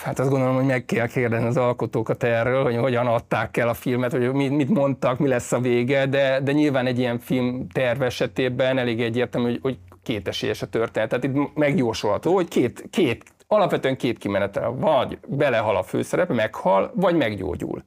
Hát 0.03 0.19
azt 0.19 0.29
gondolom, 0.29 0.55
hogy 0.55 0.65
meg 0.65 0.85
kell 0.85 1.07
kérdezni 1.07 1.47
az 1.47 1.57
alkotókat 1.57 2.23
erről, 2.23 2.63
hogy 2.63 2.75
hogyan 2.75 3.07
adták 3.07 3.57
el 3.57 3.69
a 3.69 3.73
filmet, 3.73 4.11
hogy 4.11 4.33
mit 4.33 4.69
mondtak, 4.69 5.19
mi 5.19 5.27
lesz 5.27 5.51
a 5.51 5.59
vége, 5.59 6.05
de, 6.05 6.39
de 6.39 6.51
nyilván 6.51 6.85
egy 6.85 6.99
ilyen 6.99 7.19
film 7.19 7.67
terv 7.67 8.01
esetében 8.01 8.77
elég 8.77 9.01
egyértelmű, 9.01 9.49
hogy, 9.49 9.59
hogy 9.61 9.77
kétesélyes 10.03 10.61
a 10.61 10.67
történet. 10.67 11.09
Tehát 11.09 11.23
itt 11.23 11.55
megjósolható, 11.55 12.33
hogy 12.33 12.47
két, 12.47 12.83
két, 12.89 13.23
alapvetően 13.47 13.97
két 13.97 14.17
kimenetel, 14.17 14.71
vagy 14.71 15.17
belehal 15.27 15.75
a 15.75 15.83
főszerep, 15.83 16.33
meghal, 16.33 16.91
vagy 16.95 17.15
meggyógyul. 17.15 17.83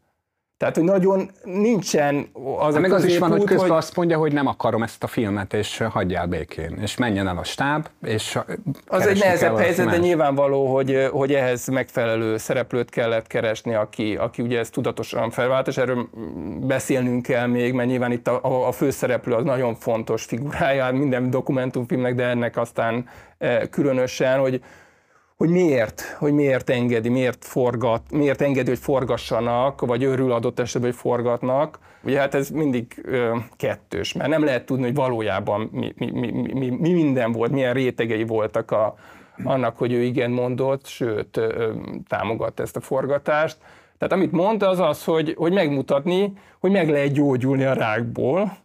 Tehát, 0.60 0.74
hogy 0.74 0.84
nagyon 0.84 1.30
nincsen 1.44 2.30
az 2.58 2.74
a 2.74 2.80
Meg 2.80 2.92
az 2.92 3.04
is 3.04 3.18
van, 3.18 3.30
hogy 3.30 3.44
közben 3.44 3.68
hogy... 3.68 3.76
azt 3.76 3.96
mondja, 3.96 4.18
hogy 4.18 4.32
nem 4.32 4.46
akarom 4.46 4.82
ezt 4.82 5.02
a 5.02 5.06
filmet, 5.06 5.54
és 5.54 5.84
hagyjál 5.90 6.26
békén, 6.26 6.78
és 6.80 6.96
menjen 6.96 7.28
el 7.28 7.38
a 7.38 7.44
stáb, 7.44 7.86
és 8.02 8.38
Az 8.86 9.06
egy 9.06 9.18
nehezebb 9.18 9.58
helyzet, 9.58 9.88
de 9.88 9.96
nyilvánvaló, 9.96 10.74
hogy, 10.74 11.08
hogy 11.10 11.34
ehhez 11.34 11.66
megfelelő 11.66 12.36
szereplőt 12.36 12.90
kellett 12.90 13.26
keresni, 13.26 13.74
aki, 13.74 14.16
aki 14.16 14.42
ugye 14.42 14.58
ezt 14.58 14.72
tudatosan 14.72 15.30
felvált, 15.30 15.68
és 15.68 15.76
erről 15.76 16.08
beszélnünk 16.60 17.22
kell 17.22 17.46
még, 17.46 17.72
mert 17.72 17.88
nyilván 17.88 18.12
itt 18.12 18.28
a, 18.28 18.40
a, 18.42 18.66
a 18.66 18.72
főszereplő 18.72 19.34
az 19.34 19.44
nagyon 19.44 19.74
fontos 19.74 20.24
figurája 20.24 20.92
minden 20.92 21.30
dokumentumfilmnek, 21.30 22.14
de 22.14 22.24
ennek 22.24 22.56
aztán 22.56 23.08
eh, 23.38 23.60
különösen, 23.70 24.38
hogy, 24.38 24.62
hogy 25.40 25.50
miért, 25.50 26.00
hogy 26.00 26.32
miért 26.32 26.70
engedi, 26.70 27.09
miért 27.09 27.44
forgat, 27.44 28.02
miért 28.11 28.40
engedi, 28.40 28.68
hogy 28.68 28.78
forgassanak, 28.78 29.80
vagy 29.80 30.04
örül 30.04 30.32
adott 30.32 30.59
esetben, 30.59 30.90
hogy 30.90 31.00
forgatnak. 31.00 31.78
Ugye 32.04 32.18
hát 32.18 32.35
ez 32.35 32.50
mindig 32.50 33.02
ö, 33.04 33.37
kettős, 33.56 34.12
mert 34.12 34.30
nem 34.30 34.44
lehet 34.44 34.66
tudni, 34.66 34.85
hogy 34.85 34.94
valójában 34.94 35.68
mi, 35.73 35.92
mi, 35.97 36.11
mi, 36.11 36.52
mi, 36.52 36.68
mi 36.68 36.92
minden 36.92 37.32
volt, 37.32 37.50
milyen 37.50 37.75
rétegei 37.75 38.25
voltak 38.25 38.70
a, 38.70 38.94
annak, 39.44 39.78
hogy 39.78 39.92
ő 39.92 40.02
igen 40.02 40.30
mondott, 40.30 40.87
sőt 40.87 41.37
ö, 41.37 41.73
támogatta 42.09 42.62
ezt 42.62 42.76
a 42.76 42.80
forgatást. 42.80 43.59
Tehát 43.99 44.14
amit 44.14 44.32
mondta 44.32 44.68
az 44.68 44.78
az, 44.78 45.04
hogy, 45.04 45.35
hogy 45.37 45.52
megmutatni, 45.52 46.32
hogy 46.59 46.70
meg 46.70 46.88
lehet 46.88 47.12
gyógyulni 47.12 47.64
a 47.64 47.73
rákból, 47.73 48.56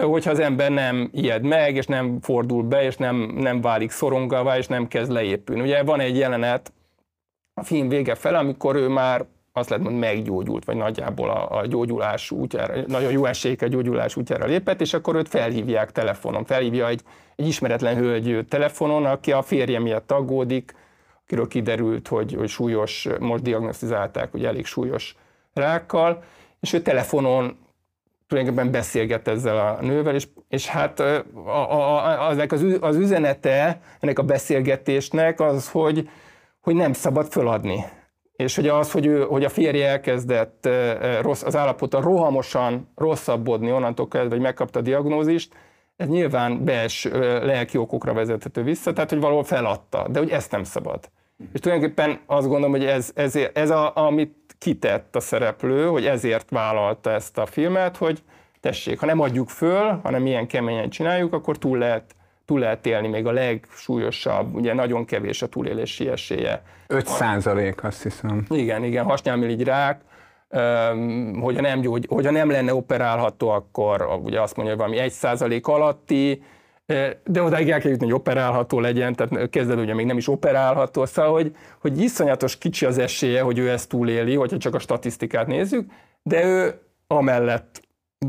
hogyha 0.00 0.30
az 0.30 0.38
ember 0.38 0.70
nem 0.70 1.10
ijed 1.12 1.42
meg, 1.42 1.76
és 1.76 1.86
nem 1.86 2.20
fordul 2.20 2.62
be, 2.62 2.82
és 2.82 2.96
nem, 2.96 3.16
nem 3.16 3.60
válik 3.60 3.90
szorongavá, 3.90 4.58
és 4.58 4.66
nem 4.66 4.88
kezd 4.88 5.10
leépülni. 5.10 5.62
Ugye 5.62 5.82
van 5.82 6.00
egy 6.00 6.16
jelenet 6.16 6.72
a 7.54 7.64
film 7.64 7.88
vége 7.88 8.14
fel, 8.14 8.34
amikor 8.34 8.76
ő 8.76 8.88
már 8.88 9.24
azt 9.52 9.68
lehet 9.68 9.84
mondani, 9.84 10.06
meggyógyult, 10.06 10.64
vagy 10.64 10.76
nagyjából 10.76 11.30
a, 11.30 11.58
a 11.58 11.66
gyógyulás 11.66 12.30
útjára, 12.30 12.74
nagyon 12.86 13.12
jó 13.12 13.24
eséllyel 13.24 13.68
gyógyulás 13.68 14.16
útjára 14.16 14.46
lépett, 14.46 14.80
és 14.80 14.94
akkor 14.94 15.14
őt 15.14 15.28
felhívják 15.28 15.92
telefonon. 15.92 16.44
Felhívja 16.44 16.88
egy, 16.88 17.02
egy 17.36 17.46
ismeretlen 17.46 17.96
hölgy 17.96 18.46
telefonon, 18.48 19.04
aki 19.04 19.32
a 19.32 19.42
férje 19.42 19.78
miatt 19.78 20.12
aggódik, 20.12 20.74
akiről 21.22 21.48
kiderült, 21.48 22.08
hogy, 22.08 22.34
hogy 22.34 22.48
súlyos, 22.48 23.08
most 23.18 23.42
diagnosztizálták, 23.42 24.30
hogy 24.30 24.44
elég 24.44 24.66
súlyos 24.66 25.16
rákkal, 25.52 26.22
és 26.60 26.72
ő 26.72 26.80
telefonon 26.82 27.58
tulajdonképpen 28.30 28.70
beszélget 28.70 29.28
ezzel 29.28 29.58
a 29.58 29.78
nővel, 29.80 30.14
és, 30.14 30.28
és 30.48 30.66
hát 30.66 31.00
a, 31.00 32.18
az, 32.48 32.64
az 32.80 32.96
üzenete 32.96 33.80
ennek 34.00 34.18
a 34.18 34.22
beszélgetésnek 34.22 35.40
az, 35.40 35.70
hogy, 35.70 36.08
hogy 36.60 36.74
nem 36.74 36.92
szabad 36.92 37.26
föladni. 37.26 37.84
És 38.36 38.56
hogy 38.56 38.68
az, 38.68 38.92
hogy, 38.92 39.06
ő, 39.06 39.22
hogy 39.22 39.44
a 39.44 39.48
férje 39.48 39.88
elkezdett 39.88 40.68
rossz, 41.20 41.42
az 41.42 41.56
állapota 41.56 42.00
rohamosan 42.00 42.92
rosszabbodni 42.96 43.72
onnantól 43.72 44.08
kezdve, 44.08 44.34
hogy 44.34 44.40
megkapta 44.40 44.78
a 44.78 44.82
diagnózist, 44.82 45.54
ez 45.96 46.08
nyilván 46.08 46.64
belső 46.64 47.18
lelki 47.44 47.76
okokra 47.76 48.12
vezethető 48.12 48.62
vissza, 48.62 48.92
tehát 48.92 49.10
hogy 49.10 49.20
valahol 49.20 49.44
feladta, 49.44 50.08
de 50.08 50.18
hogy 50.18 50.30
ezt 50.30 50.50
nem 50.50 50.64
szabad. 50.64 51.10
És 51.52 51.60
tulajdonképpen 51.60 52.20
azt 52.26 52.46
gondolom, 52.46 52.70
hogy 52.70 52.84
ez, 52.84 53.10
ez, 53.14 53.38
ez 53.52 53.70
a, 53.70 53.96
amit 53.96 54.49
kitett 54.60 55.16
a 55.16 55.20
szereplő, 55.20 55.86
hogy 55.86 56.06
ezért 56.06 56.50
vállalta 56.50 57.10
ezt 57.10 57.38
a 57.38 57.46
filmet, 57.46 57.96
hogy 57.96 58.22
tessék, 58.60 59.00
ha 59.00 59.06
nem 59.06 59.20
adjuk 59.20 59.48
föl, 59.48 60.00
hanem 60.02 60.26
ilyen 60.26 60.46
keményen 60.46 60.90
csináljuk, 60.90 61.32
akkor 61.32 61.58
túl 61.58 61.78
lehet, 61.78 62.14
túl 62.44 62.58
lehet 62.58 62.86
élni 62.86 63.08
még 63.08 63.26
a 63.26 63.32
legsúlyosabb, 63.32 64.54
ugye 64.54 64.74
nagyon 64.74 65.04
kevés 65.04 65.42
a 65.42 65.46
túlélési 65.46 66.08
esélye. 66.08 66.62
5 66.86 67.06
százalék, 67.06 67.84
azt 67.84 68.02
hiszem. 68.02 68.44
Igen, 68.48 68.84
igen, 68.84 69.04
hasnyálmirigy 69.04 69.62
rák, 69.62 70.00
hogyha 71.40 71.60
nem, 71.60 71.82
hogyha 72.08 72.30
nem 72.30 72.50
lenne 72.50 72.74
operálható, 72.74 73.48
akkor 73.48 74.20
ugye 74.22 74.40
azt 74.40 74.56
mondja, 74.56 74.74
hogy 74.74 74.84
valami 74.84 75.02
1 75.02 75.10
százalék 75.10 75.66
alatti, 75.66 76.42
de 77.24 77.42
odáig 77.42 77.70
el 77.70 77.80
kell 77.80 77.90
jutni, 77.90 78.06
hogy 78.06 78.14
operálható 78.14 78.80
legyen, 78.80 79.14
tehát 79.14 79.50
kezdve 79.50 79.74
ugye 79.74 79.94
még 79.94 80.06
nem 80.06 80.16
is 80.16 80.28
operálható, 80.28 81.06
szóval, 81.06 81.32
hogy, 81.32 81.56
hogy 81.80 82.00
iszonyatos 82.00 82.58
kicsi 82.58 82.86
az 82.86 82.98
esélye, 82.98 83.40
hogy 83.40 83.58
ő 83.58 83.70
ezt 83.70 83.88
túléli, 83.88 84.34
hogyha 84.34 84.56
csak 84.58 84.74
a 84.74 84.78
statisztikát 84.78 85.46
nézzük, 85.46 85.90
de 86.22 86.44
ő 86.44 86.80
amellett, 87.06 87.80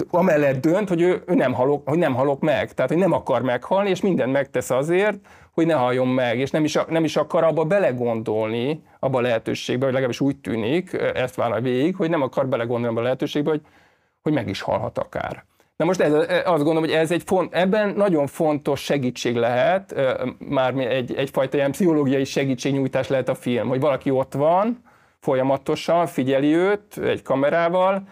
amellett 0.10 0.62
dönt, 0.62 0.89
hogy 0.89 1.01
ő, 1.01 1.24
ő 1.25 1.34
nem, 1.34 1.53
halok, 1.53 1.89
hogy 1.89 1.98
nem 1.98 2.13
halok 2.13 2.41
meg, 2.41 2.74
tehát 2.74 2.91
hogy 2.91 3.00
nem 3.00 3.12
akar 3.12 3.41
meghalni, 3.41 3.89
és 3.89 4.01
mindent 4.01 4.32
megtesz 4.32 4.70
azért, 4.70 5.18
hogy 5.51 5.65
ne 5.65 5.74
halljon 5.74 6.08
meg, 6.08 6.39
és 6.39 6.51
nem 6.51 6.63
is, 6.63 6.77
nem 6.88 7.03
is 7.03 7.15
akar 7.15 7.44
abba 7.44 7.63
belegondolni, 7.63 8.84
abba 9.00 9.18
a 9.18 9.22
lehetőségbe, 9.22 9.84
hogy 9.84 9.94
legalábbis 9.94 10.22
úgy 10.22 10.38
tűnik, 10.38 10.94
ezt 11.13 11.36
vállal 11.36 11.62
végig, 11.62 11.96
hogy 11.96 12.10
nem 12.10 12.22
akar 12.22 12.48
belegondolni 12.48 12.88
abba 12.88 13.00
a 13.00 13.03
lehetőségbe, 13.03 13.50
hogy, 13.50 13.62
hogy 14.22 14.34
meg 14.34 14.48
is 14.48 14.62
halhat 14.62 14.98
akár. 14.98 15.46
Na 15.81 15.88
most 15.88 16.01
ez, 16.01 16.13
azt 16.45 16.63
gondolom, 16.63 16.83
hogy 16.83 16.91
ez 16.91 17.11
egy 17.11 17.23
font, 17.25 17.53
ebben 17.53 17.93
nagyon 17.95 18.27
fontos 18.27 18.83
segítség 18.83 19.35
lehet, 19.35 19.95
már 20.38 20.73
egy, 20.77 21.15
egyfajta 21.15 21.57
ilyen 21.57 21.71
pszichológiai 21.71 22.23
segítségnyújtás 22.23 23.07
lehet 23.07 23.29
a 23.29 23.35
film, 23.35 23.67
hogy 23.67 23.79
valaki 23.79 24.09
ott 24.09 24.33
van, 24.33 24.83
folyamatosan 25.19 26.07
figyeli 26.07 26.55
őt 26.55 26.97
egy 26.97 27.21
kamerával, 27.21 28.07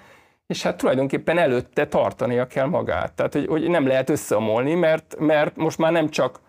és 0.47 0.63
hát 0.63 0.77
tulajdonképpen 0.77 1.37
előtte 1.37 1.87
tartania 1.87 2.47
kell 2.47 2.65
magát. 2.65 3.13
Tehát, 3.13 3.33
hogy, 3.33 3.45
hogy 3.47 3.69
nem 3.69 3.87
lehet 3.87 4.09
összeomolni, 4.09 4.73
mert, 4.73 5.15
mert 5.19 5.55
most 5.55 5.77
már 5.77 5.91
nem 5.91 6.09
csak 6.09 6.39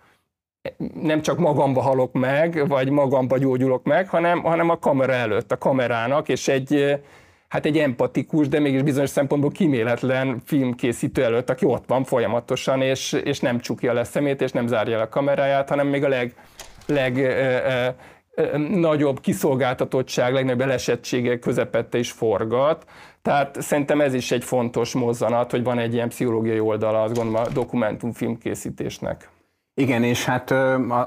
nem 0.94 1.22
csak 1.22 1.38
magamba 1.38 1.80
halok 1.82 2.12
meg, 2.12 2.68
vagy 2.68 2.90
magamba 2.90 3.38
gyógyulok 3.38 3.84
meg, 3.84 4.08
hanem, 4.08 4.42
hanem 4.42 4.70
a 4.70 4.78
kamera 4.78 5.12
előtt, 5.12 5.52
a 5.52 5.58
kamerának, 5.58 6.28
és 6.28 6.48
egy, 6.48 7.00
hát 7.50 7.66
egy 7.66 7.78
empatikus, 7.78 8.48
de 8.48 8.60
mégis 8.60 8.82
bizonyos 8.82 9.10
szempontból 9.10 9.50
kiméletlen 9.50 10.40
filmkészítő 10.44 11.24
előtt, 11.24 11.50
aki 11.50 11.64
ott 11.64 11.84
van 11.86 12.04
folyamatosan, 12.04 12.82
és, 12.82 13.12
és 13.12 13.40
nem 13.40 13.58
csukja 13.58 13.92
le 13.92 14.04
szemét, 14.04 14.42
és 14.42 14.52
nem 14.52 14.66
zárja 14.66 14.96
le 14.96 15.02
a 15.02 15.08
kameráját, 15.08 15.68
hanem 15.68 15.86
még 15.86 16.04
a 16.04 16.08
leg, 16.08 16.34
leg 16.86 17.16
ö, 17.16 17.88
ö, 18.34 18.58
nagyobb 18.58 19.20
kiszolgáltatottság, 19.20 20.32
legnagyobb 20.32 20.60
elesettsége 20.60 21.38
közepette 21.38 21.98
is 21.98 22.10
forgat. 22.10 22.84
Tehát 23.22 23.62
szerintem 23.62 24.00
ez 24.00 24.14
is 24.14 24.30
egy 24.30 24.44
fontos 24.44 24.92
mozzanat, 24.92 25.50
hogy 25.50 25.62
van 25.62 25.78
egy 25.78 25.94
ilyen 25.94 26.08
pszichológiai 26.08 26.60
oldala, 26.60 27.02
azt 27.02 27.14
gondolom 27.14 27.42
a 27.46 27.48
dokumentumfilm 27.48 28.38
készítésnek. 28.38 29.28
Igen, 29.74 30.04
és 30.04 30.24
hát 30.24 30.50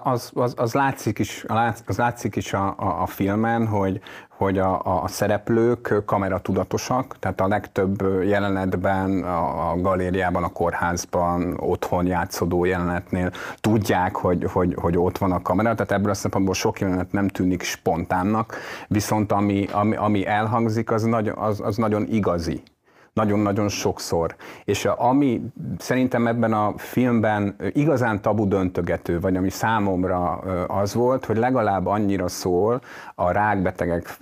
az, 0.04 0.32
az, 0.34 0.54
az 0.58 0.74
látszik 0.74 1.20
is, 1.20 1.46
az 1.86 1.98
látszik 1.98 2.36
is 2.36 2.54
a, 2.54 2.76
a, 2.78 3.02
a 3.02 3.06
filmen, 3.06 3.68
hogy, 3.68 4.02
hogy 4.44 4.58
a, 4.58 5.04
a 5.04 5.08
szereplők 5.08 6.04
kameratudatosak, 6.06 7.16
tehát 7.20 7.42
a 7.42 7.48
legtöbb 7.48 8.24
jelenetben, 8.24 9.24
a, 9.24 9.72
a 9.72 9.82
galériában, 9.82 10.44
a 10.44 10.52
kórházban, 10.52 11.58
otthon 11.60 12.06
játszódó 12.06 12.66
jelenetnél 12.66 13.32
tudják, 13.60 14.16
hogy, 14.16 14.46
hogy, 14.52 14.76
hogy 14.82 14.98
ott 14.98 15.18
van 15.18 15.32
a 15.32 15.42
kamera, 15.42 15.74
tehát 15.74 15.92
ebből 15.92 16.12
a 16.12 16.14
szempontból 16.14 16.54
sok 16.54 16.80
jelenet 16.80 17.12
nem 17.12 17.28
tűnik 17.28 17.64
spontánnak, 17.64 18.56
viszont 18.88 19.32
ami, 19.32 19.68
ami, 19.72 19.96
ami 19.96 20.26
elhangzik, 20.28 20.92
az, 20.92 21.04
nagy, 21.04 21.32
az, 21.36 21.60
az 21.60 21.78
nagyon 21.78 22.08
igazi 22.10 22.64
nagyon-nagyon 23.14 23.70
sokszor. 23.70 24.36
És 24.64 24.86
ami 24.86 25.42
szerintem 25.78 26.28
ebben 26.28 26.54
a 26.54 26.74
filmben 26.78 27.56
igazán 27.72 28.22
tabu 28.22 28.48
döntögető, 28.48 29.20
vagy 29.20 29.36
ami 29.36 29.50
számomra 29.50 30.32
az 30.68 30.94
volt, 30.94 31.26
hogy 31.26 31.38
legalább 31.38 31.86
annyira 31.86 32.28
szól 32.28 32.82
a 33.16 33.32
rákbetegek 33.32 34.18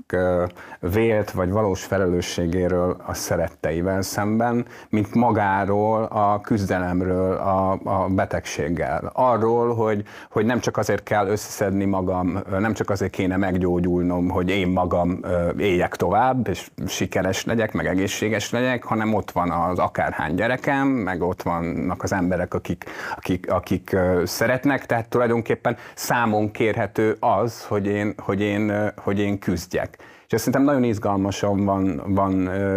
vélt 0.80 1.32
vagy 1.32 1.50
valós 1.50 1.84
felelősségéről 1.84 3.02
a 3.06 3.14
szeretteivel 3.14 4.02
szemben, 4.02 4.66
mint 4.90 5.14
magáról, 5.14 6.04
a 6.04 6.42
küzdelemről, 6.42 7.36
a, 7.36 7.72
a 7.84 8.08
betegséggel. 8.10 9.12
Arról, 9.14 9.76
hogy, 9.76 10.04
hogy 10.30 10.46
nem 10.46 10.60
csak 10.60 10.78
azért 10.78 11.04
kell 11.04 11.28
összeszedni 11.28 11.86
magam, 11.86 12.40
nem 12.60 12.74
csak 12.74 12.90
azért 12.90 13.12
kéne 13.12 13.38
meggyógyulnom, 13.38 14.30
hogy 14.30 14.50
én 14.50 14.68
magam 14.68 15.20
éljek 15.58 15.96
tovább, 15.96 16.48
és 16.48 16.72
sikeres 16.88 17.46
legyek, 17.46 17.74
meg 17.74 17.86
egészséges 17.88 18.52
legyek, 18.52 18.81
gyerekek, 18.82 18.84
hanem 18.84 19.14
ott 19.14 19.32
van 19.32 19.52
az 19.52 19.80
akárhány 19.80 20.36
gyerekem, 20.36 20.88
meg 20.88 21.22
ott 21.22 21.42
vannak 21.42 22.04
az 22.04 22.14
emberek, 22.14 22.54
akik, 22.54 22.86
akik, 23.16 23.52
akik 23.52 23.96
szeretnek, 24.24 24.86
tehát 24.86 25.10
tulajdonképpen 25.10 25.78
számon 25.96 26.52
kérhető 26.52 27.18
az, 27.20 27.66
hogy 27.66 27.88
én, 27.88 28.14
hogy 28.18 28.42
én, 28.42 28.92
hogy 28.98 29.20
én 29.20 29.40
küzdjek. 29.40 29.98
És 30.28 30.34
ez 30.34 30.40
szerintem 30.40 30.64
nagyon 30.64 30.84
izgalmasan 30.84 31.66
van, 31.66 32.02
van 32.06 32.34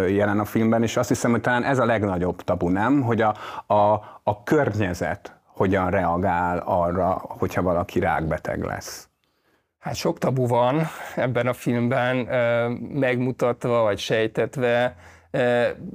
jelen 0.09 0.39
a 0.39 0.45
filmben, 0.45 0.83
és 0.83 0.97
azt 0.97 1.09
hiszem, 1.09 1.31
hogy 1.31 1.41
talán 1.41 1.63
ez 1.63 1.79
a 1.79 1.85
legnagyobb 1.85 2.41
tabu, 2.41 2.69
nem? 2.69 3.01
Hogy 3.01 3.21
a, 3.21 3.35
a, 3.73 3.93
a 4.23 4.43
környezet 4.43 5.33
hogyan 5.45 5.89
reagál 5.89 6.57
arra, 6.65 7.21
hogyha 7.21 7.61
valaki 7.61 7.99
rákbeteg 7.99 8.63
lesz. 8.63 9.07
Hát 9.79 9.95
sok 9.95 10.17
tabu 10.17 10.47
van 10.47 10.81
ebben 11.15 11.47
a 11.47 11.53
filmben 11.53 12.15
megmutatva 12.93 13.81
vagy 13.81 13.99
sejtetve. 13.99 14.95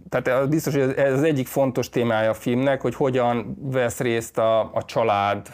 Tehát 0.09 0.48
biztos, 0.48 0.74
hogy 0.74 0.92
ez 0.96 1.12
az 1.12 1.22
egyik 1.22 1.46
fontos 1.46 1.88
témája 1.88 2.31
a 2.31 2.35
filmnek, 2.35 2.81
hogy 2.81 2.94
hogyan 2.94 3.57
vesz 3.61 4.00
részt 4.00 4.38
a, 4.38 4.61
a 4.74 4.85
család, 4.85 5.48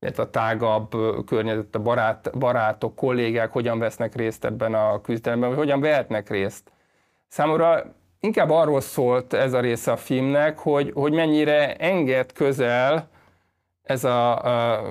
illetve 0.00 0.22
a 0.22 0.30
tágabb 0.30 0.90
környezet, 1.26 1.74
a 1.74 1.78
barát, 1.78 2.38
barátok, 2.38 2.96
kollégák 2.96 3.52
hogyan 3.52 3.78
vesznek 3.78 4.14
részt 4.14 4.44
ebben 4.44 4.74
a 4.74 5.00
küzdelemben, 5.00 5.48
vagy 5.48 5.58
hogyan 5.58 5.80
vehetnek 5.80 6.30
részt. 6.30 6.72
Számomra 7.28 7.94
inkább 8.20 8.50
arról 8.50 8.80
szólt 8.80 9.32
ez 9.32 9.52
a 9.52 9.60
része 9.60 9.92
a 9.92 9.96
filmnek, 9.96 10.58
hogy, 10.58 10.90
hogy 10.94 11.12
mennyire 11.12 11.76
enged 11.76 12.32
közel 12.32 13.08
ez 13.86 14.04
a, 14.04 14.44
a 14.44 14.82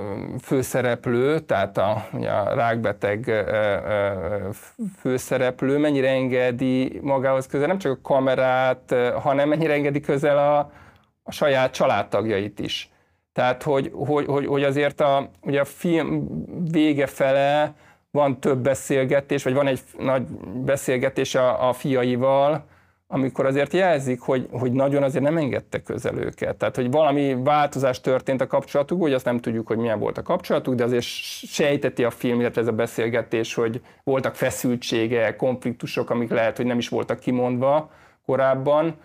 főszereplő, 0.42 1.40
tehát 1.40 1.78
a, 1.78 2.08
a 2.12 2.54
rákbeteg 2.54 3.46
főszereplő 5.00 5.78
mennyire 5.78 6.10
engedi 6.10 7.00
magához 7.02 7.48
közel 7.48 7.68
nem 7.68 7.78
csak 7.78 7.92
a 7.92 8.02
kamerát, 8.02 8.96
hanem 9.22 9.50
mennyire 9.50 9.74
engedi 9.74 10.00
közel 10.00 10.38
a, 10.38 10.72
a 11.24 11.32
saját 11.32 11.74
családtagjait 11.74 12.60
is. 12.60 12.90
Tehát, 13.34 13.64
hogy, 13.64 13.92
hogy, 13.94 14.26
hogy, 14.26 14.46
hogy 14.46 14.64
azért 14.64 15.02
a, 15.02 15.30
ugye 15.42 15.60
a 15.60 15.66
film 15.66 16.28
vége 16.72 17.08
fele 17.08 17.74
van 18.12 18.40
több 18.40 18.58
beszélgetés, 18.58 19.44
vagy 19.44 19.54
van 19.54 19.68
egy 19.68 19.80
nagy 19.98 20.24
beszélgetés 20.64 21.36
a, 21.36 21.68
a 21.68 21.74
fiaival, 21.74 22.66
amikor 23.08 23.46
azért 23.46 23.74
jelzik, 23.74 24.20
hogy, 24.20 24.48
hogy 24.52 24.72
nagyon 24.72 25.04
azért 25.04 25.24
nem 25.24 25.38
engedte 25.38 25.82
közel 25.82 26.18
őket. 26.18 26.56
Tehát, 26.56 26.76
hogy 26.76 26.92
valami 26.92 27.36
változás 27.44 28.02
történt 28.02 28.42
a 28.42 28.48
kapcsolatuk, 28.48 29.02
hogy 29.02 29.14
azt 29.14 29.26
nem 29.26 29.40
tudjuk, 29.40 29.68
hogy 29.68 29.78
milyen 29.78 30.00
volt 30.00 30.18
a 30.18 30.22
kapcsolatuk, 30.22 30.76
de 30.76 30.84
azért 30.84 31.04
sejteti 31.04 32.04
a 32.04 32.10
film, 32.10 32.40
illetve 32.40 32.62
ez 32.62 32.68
a 32.68 32.72
beszélgetés, 32.72 33.54
hogy 33.54 33.82
voltak 34.04 34.36
feszültsége, 34.36 35.36
konfliktusok, 35.36 36.10
amik 36.10 36.30
lehet, 36.30 36.58
hogy 36.58 36.66
nem 36.66 36.78
is 36.78 36.90
voltak 36.90 37.20
kimondva 37.20 37.92
korábban. 38.26 38.96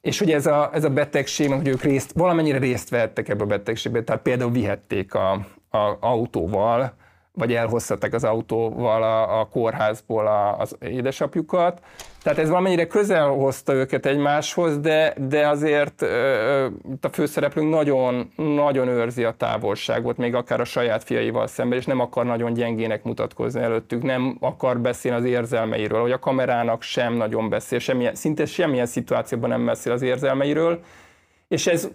És 0.00 0.18
hogy 0.18 0.30
ez 0.30 0.46
a, 0.46 0.70
ez 0.72 0.84
a 0.84 0.90
betegség, 0.90 1.52
hogy 1.52 1.68
ők 1.68 1.82
részt, 1.82 2.12
valamennyire 2.12 2.58
részt 2.58 2.88
vettek 2.88 3.28
ebbe 3.28 3.42
a 3.42 3.46
betegségbe, 3.46 4.02
tehát 4.02 4.22
például 4.22 4.50
vihették 4.50 5.14
a, 5.14 5.32
a 5.70 5.96
autóval, 6.00 6.94
vagy 7.38 7.54
elhoztatták 7.54 8.14
az 8.14 8.24
autóval 8.24 9.02
a, 9.02 9.40
a 9.40 9.44
kórházból 9.44 10.26
a, 10.26 10.58
az 10.58 10.76
édesapjukat. 10.80 11.80
Tehát 12.22 12.38
ez 12.38 12.48
valamennyire 12.48 12.86
közel 12.86 13.28
hozta 13.28 13.72
őket 13.72 14.06
egymáshoz, 14.06 14.78
de, 14.78 15.14
de 15.28 15.48
azért 15.48 16.02
ö, 16.02 16.66
a 17.00 17.08
főszereplőnk 17.08 17.70
nagyon, 17.70 18.32
nagyon 18.36 18.88
őrzi 18.88 19.24
a 19.24 19.34
távolságot, 19.36 20.16
még 20.16 20.34
akár 20.34 20.60
a 20.60 20.64
saját 20.64 21.04
fiaival 21.04 21.46
szemben, 21.46 21.78
és 21.78 21.84
nem 21.84 22.00
akar 22.00 22.24
nagyon 22.24 22.52
gyengének 22.52 23.02
mutatkozni 23.02 23.60
előttük, 23.60 24.02
nem 24.02 24.36
akar 24.40 24.80
beszélni 24.80 25.18
az 25.18 25.24
érzelmeiről, 25.24 26.00
hogy 26.00 26.12
a 26.12 26.18
kamerának 26.18 26.82
sem 26.82 27.14
nagyon 27.14 27.48
beszél, 27.48 27.78
semmilyen, 27.78 28.14
szinte 28.14 28.46
semmilyen 28.46 28.86
szituációban 28.86 29.48
nem 29.48 29.64
beszél 29.64 29.92
az 29.92 30.02
érzelmeiről, 30.02 30.80
és 31.48 31.66
ez 31.66 31.88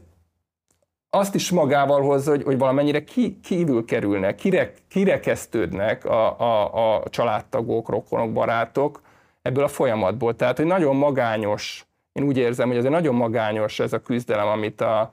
azt 1.16 1.36
is 1.36 1.52
magával 1.52 2.02
hozza, 2.02 2.30
hogy, 2.30 2.44
hogy 2.44 2.58
valamennyire 2.58 3.04
ki, 3.04 3.40
kívül 3.44 3.86
kerülnek, 3.86 4.36
kire, 4.36 4.74
kirekesztődnek 4.90 6.06
a, 6.06 6.40
a, 6.40 6.96
a 6.96 7.04
családtagok, 7.10 7.90
rokonok, 7.90 8.34
barátok 8.34 9.02
ebből 9.42 9.64
a 9.64 9.68
folyamatból. 9.68 10.36
Tehát, 10.36 10.58
hogy 10.58 10.66
nagyon 10.66 10.96
magányos, 10.96 11.86
én 12.12 12.24
úgy 12.24 12.38
érzem, 12.38 12.68
hogy 12.68 12.78
egy 12.78 12.90
nagyon 12.90 13.16
magányos 13.16 13.80
ez 13.80 13.94
a 13.94 14.00
küzdelem, 14.00 14.48
amit 14.48 14.82
a, 14.82 15.12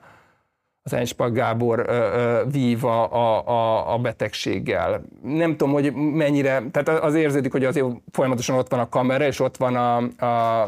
az 0.82 0.92
Einspag 0.92 1.34
Gábor 1.34 1.84
ö, 1.88 1.92
ö, 1.92 2.42
vív 2.50 2.84
a, 2.84 3.12
a, 3.48 3.92
a 3.94 3.98
betegséggel. 3.98 5.02
Nem 5.22 5.56
tudom, 5.56 5.72
hogy 5.72 5.92
mennyire, 5.94 6.62
tehát 6.70 7.02
az 7.02 7.14
érződik, 7.14 7.52
hogy 7.52 7.64
azért 7.64 7.86
folyamatosan 8.12 8.56
ott 8.56 8.70
van 8.70 8.80
a 8.80 8.88
kamera, 8.88 9.24
és 9.26 9.40
ott 9.40 9.56
van 9.56 9.76
a, 9.76 10.24
a, 10.24 10.62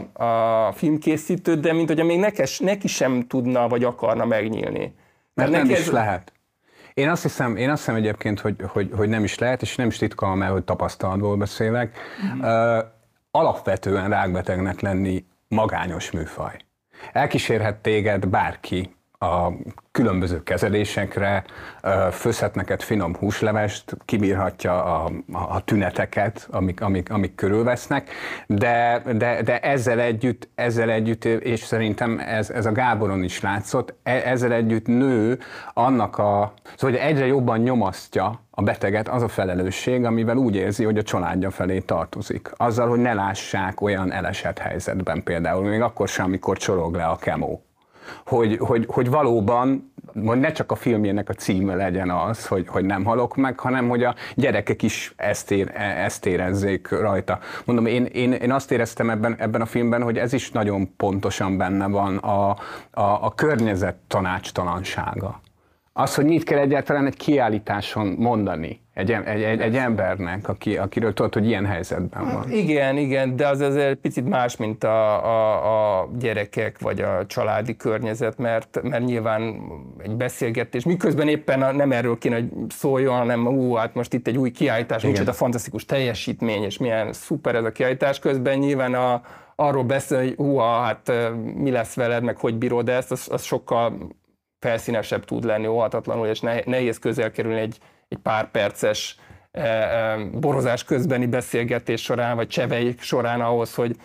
a 0.66 0.72
filmkészítő, 0.72 1.54
de 1.54 1.72
mint 1.72 1.88
hogy 1.88 2.04
még 2.04 2.18
nekes, 2.18 2.58
neki 2.58 2.88
sem 2.88 3.26
tudna, 3.26 3.68
vagy 3.68 3.84
akarna 3.84 4.24
megnyílni. 4.24 4.94
Mert 5.34 5.50
nem 5.50 5.70
is 5.70 5.78
ez... 5.78 5.90
lehet. 5.90 6.32
Én 6.94 7.08
azt 7.08 7.22
hiszem, 7.22 7.56
én 7.56 7.70
azt 7.70 7.78
hiszem 7.78 7.94
egyébként, 7.94 8.40
hogy, 8.40 8.56
hogy, 8.66 8.90
hogy 8.96 9.08
nem 9.08 9.24
is 9.24 9.38
lehet, 9.38 9.62
és 9.62 9.76
nem 9.76 9.86
is 9.86 9.96
titkalom 9.96 10.42
el, 10.42 10.52
hogy 10.52 10.64
tapasztalatból 10.64 11.36
beszélek. 11.36 11.98
Mm. 12.24 12.40
Uh, 12.40 12.84
alapvetően 13.30 14.08
rákbetegnek 14.08 14.80
lenni 14.80 15.24
magányos 15.48 16.10
műfaj. 16.10 16.56
Elkísérhet 17.12 17.76
téged 17.76 18.26
bárki 18.26 18.96
a 19.22 19.52
különböző 19.92 20.42
kezelésekre, 20.42 21.44
főzhet 22.10 22.54
neked 22.54 22.82
finom 22.82 23.16
húslevest, 23.16 23.96
kibírhatja 24.04 24.84
a, 24.84 25.10
a 25.32 25.64
tüneteket, 25.64 26.48
amik, 26.50 26.80
amik, 26.80 27.10
amik 27.10 27.34
körülvesznek, 27.34 28.10
de, 28.46 29.02
de, 29.16 29.42
de 29.42 29.60
ezzel 29.60 30.00
együtt, 30.00 30.48
ezzel 30.54 30.90
együtt, 30.90 31.24
és 31.24 31.60
szerintem 31.60 32.18
ez, 32.18 32.50
ez 32.50 32.66
a 32.66 32.72
Gáboron 32.72 33.22
is 33.22 33.40
látszott, 33.40 33.94
e, 34.02 34.12
ezzel 34.12 34.52
együtt 34.52 34.86
nő 34.86 35.38
annak 35.74 36.18
a, 36.18 36.52
szóval 36.76 36.98
hogy 36.98 37.08
egyre 37.08 37.26
jobban 37.26 37.58
nyomasztja 37.58 38.40
a 38.50 38.62
beteget 38.62 39.08
az 39.08 39.22
a 39.22 39.28
felelősség, 39.28 40.04
amivel 40.04 40.36
úgy 40.36 40.54
érzi, 40.54 40.84
hogy 40.84 40.98
a 40.98 41.02
családja 41.02 41.50
felé 41.50 41.78
tartozik. 41.78 42.50
Azzal, 42.56 42.88
hogy 42.88 43.00
ne 43.00 43.14
lássák 43.14 43.80
olyan 43.80 44.12
elesett 44.12 44.58
helyzetben 44.58 45.22
például, 45.22 45.68
még 45.68 45.80
akkor 45.80 46.08
sem, 46.08 46.24
amikor 46.24 46.56
csorog 46.58 46.94
le 46.94 47.04
a 47.04 47.16
kemó 47.16 47.62
hogy, 48.24 48.56
hogy, 48.58 48.86
hogy 48.88 49.10
valóban 49.10 49.92
hogy 50.24 50.40
ne 50.40 50.52
csak 50.52 50.70
a 50.70 50.74
filmjének 50.74 51.28
a 51.28 51.32
címe 51.32 51.74
legyen 51.74 52.10
az, 52.10 52.46
hogy, 52.46 52.68
hogy 52.68 52.84
nem 52.84 53.04
halok 53.04 53.36
meg, 53.36 53.60
hanem 53.60 53.88
hogy 53.88 54.04
a 54.04 54.14
gyerekek 54.34 54.82
is 54.82 55.12
ezt, 55.16 55.50
ér, 55.50 55.70
ezt 55.76 56.26
érezzék 56.26 56.88
rajta. 56.88 57.38
Mondom, 57.64 57.86
én, 57.86 58.04
én, 58.04 58.32
én 58.32 58.52
azt 58.52 58.72
éreztem 58.72 59.10
ebben, 59.10 59.36
ebben 59.38 59.60
a 59.60 59.66
filmben, 59.66 60.02
hogy 60.02 60.18
ez 60.18 60.32
is 60.32 60.50
nagyon 60.50 60.96
pontosan 60.96 61.56
benne 61.56 61.86
van 61.88 62.16
a, 62.16 62.50
a, 62.50 62.56
a 63.00 63.32
környezet 63.34 63.96
tanácstalansága. 64.06 65.40
Az, 65.92 66.14
hogy 66.14 66.24
mit 66.24 66.44
kell 66.44 66.58
egyáltalán 66.58 67.06
egy 67.06 67.16
kiállításon 67.16 68.06
mondani 68.06 68.81
egy, 68.94 69.10
egy, 69.10 69.42
egy, 69.42 69.60
egy 69.60 69.76
embernek, 69.76 70.48
aki, 70.48 70.76
akiről 70.76 71.14
tudod, 71.14 71.34
hogy 71.34 71.46
ilyen 71.46 71.66
helyzetben 71.66 72.32
van. 72.32 72.50
Igen, 72.50 72.96
igen, 72.96 73.36
de 73.36 73.48
az 73.48 73.60
azért 73.60 73.98
picit 73.98 74.28
más, 74.28 74.56
mint 74.56 74.84
a, 74.84 75.24
a, 75.24 76.00
a 76.00 76.08
gyerekek 76.18 76.78
vagy 76.78 77.00
a 77.00 77.26
családi 77.26 77.76
környezet, 77.76 78.38
mert, 78.38 78.82
mert 78.82 79.04
nyilván 79.04 79.60
egy 79.98 80.16
beszélgetés, 80.16 80.84
miközben 80.84 81.28
éppen 81.28 81.62
a, 81.62 81.72
nem 81.72 81.92
erről 81.92 82.18
kéne, 82.18 82.34
hogy 82.34 82.50
szóljon, 82.68 83.16
hanem 83.16 83.46
ú, 83.46 83.74
hát 83.74 83.94
most 83.94 84.12
itt 84.12 84.26
egy 84.26 84.36
új 84.36 84.50
kiállítás, 84.50 85.02
nincs 85.02 85.20
a 85.20 85.32
fantasztikus 85.32 85.84
teljesítmény, 85.84 86.62
és 86.62 86.78
milyen 86.78 87.12
szuper 87.12 87.54
ez 87.54 87.64
a 87.64 87.72
kiállítás, 87.72 88.18
közben 88.18 88.58
nyilván 88.58 88.94
a, 88.94 89.22
arról 89.56 89.84
beszél, 89.84 90.18
hogy 90.18 90.34
hú, 90.36 90.56
hát 90.56 91.12
mi 91.54 91.70
lesz 91.70 91.94
veled, 91.94 92.22
meg 92.22 92.36
hogy 92.36 92.54
bírod 92.54 92.88
ezt, 92.88 93.10
az, 93.10 93.28
az 93.30 93.42
sokkal 93.42 94.10
felszínesebb 94.58 95.24
tud 95.24 95.44
lenni 95.44 95.66
óhatatlanul, 95.66 96.26
és 96.26 96.40
nehéz 96.40 96.98
közel 96.98 97.30
kerülni 97.30 97.60
egy, 97.60 97.78
egy 98.12 98.18
pár 98.18 98.50
perces 98.50 99.16
e, 99.50 99.60
e, 99.60 100.16
borozás 100.32 100.84
közbeni 100.84 101.26
beszélgetés 101.26 102.02
során, 102.02 102.36
vagy 102.36 102.48
csevei 102.48 102.94
során 102.98 103.40
ahhoz, 103.40 103.74
hogy 103.74 103.96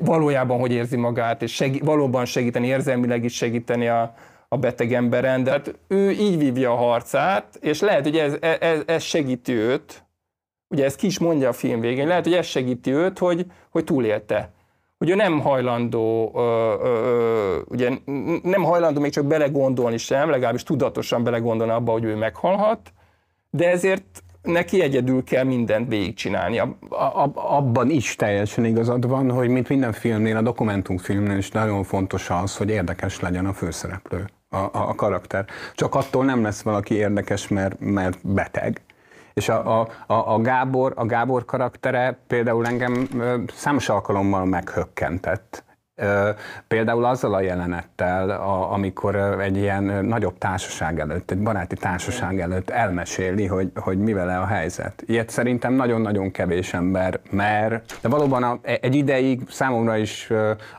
valójában 0.00 0.58
hogy 0.58 0.72
érzi 0.72 0.96
magát, 0.96 1.42
és 1.42 1.54
segí- 1.54 1.84
valóban 1.84 2.24
segíteni, 2.24 2.66
érzelmileg 2.66 3.24
is 3.24 3.34
segíteni 3.34 3.88
a, 3.88 4.14
a 4.48 4.56
beteg 4.56 4.92
emberen, 4.92 5.42
de 5.44 5.50
hát 5.50 5.78
ő 5.88 6.10
így 6.10 6.38
vívja 6.38 6.72
a 6.72 6.76
harcát, 6.76 7.58
és 7.60 7.80
lehet, 7.80 8.02
hogy 8.02 8.16
ez, 8.16 8.36
ez, 8.60 8.82
ez 8.86 9.02
segíti 9.02 9.52
őt, 9.52 10.04
ugye 10.68 10.84
ezt 10.84 10.96
ki 10.96 11.06
is 11.06 11.18
mondja 11.18 11.48
a 11.48 11.52
film 11.52 11.80
végén, 11.80 12.06
lehet, 12.06 12.24
hogy 12.24 12.34
ez 12.34 12.46
segíti 12.46 12.90
őt, 12.90 13.18
hogy, 13.18 13.46
hogy 13.70 13.84
túlélte. 13.84 14.54
Hogy 14.98 15.10
ő 15.10 15.14
nem 15.14 15.40
hajlandó, 15.40 16.32
ö, 16.34 16.74
ö, 16.82 17.58
ugye 17.68 17.90
nem 18.42 18.62
hajlandó 18.62 19.00
még 19.00 19.12
csak 19.12 19.26
belegondolni 19.26 19.96
sem, 19.96 20.30
legalábbis 20.30 20.62
tudatosan 20.62 21.24
belegondolni 21.24 21.72
abba, 21.72 21.92
hogy 21.92 22.04
ő 22.04 22.14
meghalhat, 22.16 22.92
de 23.50 23.70
ezért 23.70 24.22
neki 24.42 24.82
egyedül 24.82 25.24
kell 25.24 25.44
mindent 25.44 25.88
végigcsinálni. 25.88 26.62
Abban 27.34 27.90
is 27.90 28.14
teljesen 28.14 28.64
igazad 28.64 29.08
van, 29.08 29.30
hogy 29.30 29.48
mint 29.48 29.68
minden 29.68 29.92
filmnél, 29.92 30.36
a 30.36 30.42
dokumentumfilmnél 30.42 31.36
is 31.36 31.50
nagyon 31.50 31.82
fontos 31.84 32.30
az, 32.30 32.56
hogy 32.56 32.70
érdekes 32.70 33.20
legyen 33.20 33.46
a 33.46 33.52
főszereplő, 33.52 34.24
a, 34.48 34.56
a, 34.56 34.70
a 34.72 34.94
karakter. 34.94 35.44
Csak 35.74 35.94
attól 35.94 36.24
nem 36.24 36.42
lesz 36.42 36.62
valaki 36.62 36.94
érdekes, 36.94 37.48
mert, 37.48 37.80
mert 37.80 38.28
beteg, 38.28 38.80
és 39.34 39.48
a, 39.48 39.80
a, 39.80 39.88
a, 40.06 40.40
Gábor, 40.40 40.92
a 40.96 41.06
Gábor 41.06 41.44
karaktere 41.44 42.18
például 42.26 42.66
engem 42.66 43.08
számos 43.54 43.88
alkalommal 43.88 44.44
meghökkentett. 44.44 45.64
Például 46.68 47.04
azzal 47.04 47.34
a 47.34 47.40
jelenettel, 47.40 48.30
amikor 48.70 49.16
egy 49.40 49.56
ilyen 49.56 50.04
nagyobb 50.04 50.38
társaság 50.38 51.00
előtt, 51.00 51.30
egy 51.30 51.38
baráti 51.38 51.76
társaság 51.76 52.40
előtt 52.40 52.70
elmeséli, 52.70 53.46
hogy, 53.46 53.70
hogy 53.74 53.98
mi 53.98 54.12
vele 54.12 54.38
a 54.38 54.46
helyzet. 54.46 55.02
Ilyet 55.06 55.30
szerintem 55.30 55.72
nagyon-nagyon 55.72 56.30
kevés 56.30 56.74
ember 56.74 57.20
mer, 57.30 57.82
de 58.02 58.08
valóban 58.08 58.42
a, 58.42 58.58
egy 58.62 58.94
ideig 58.94 59.40
számomra 59.48 59.96
is, 59.96 60.30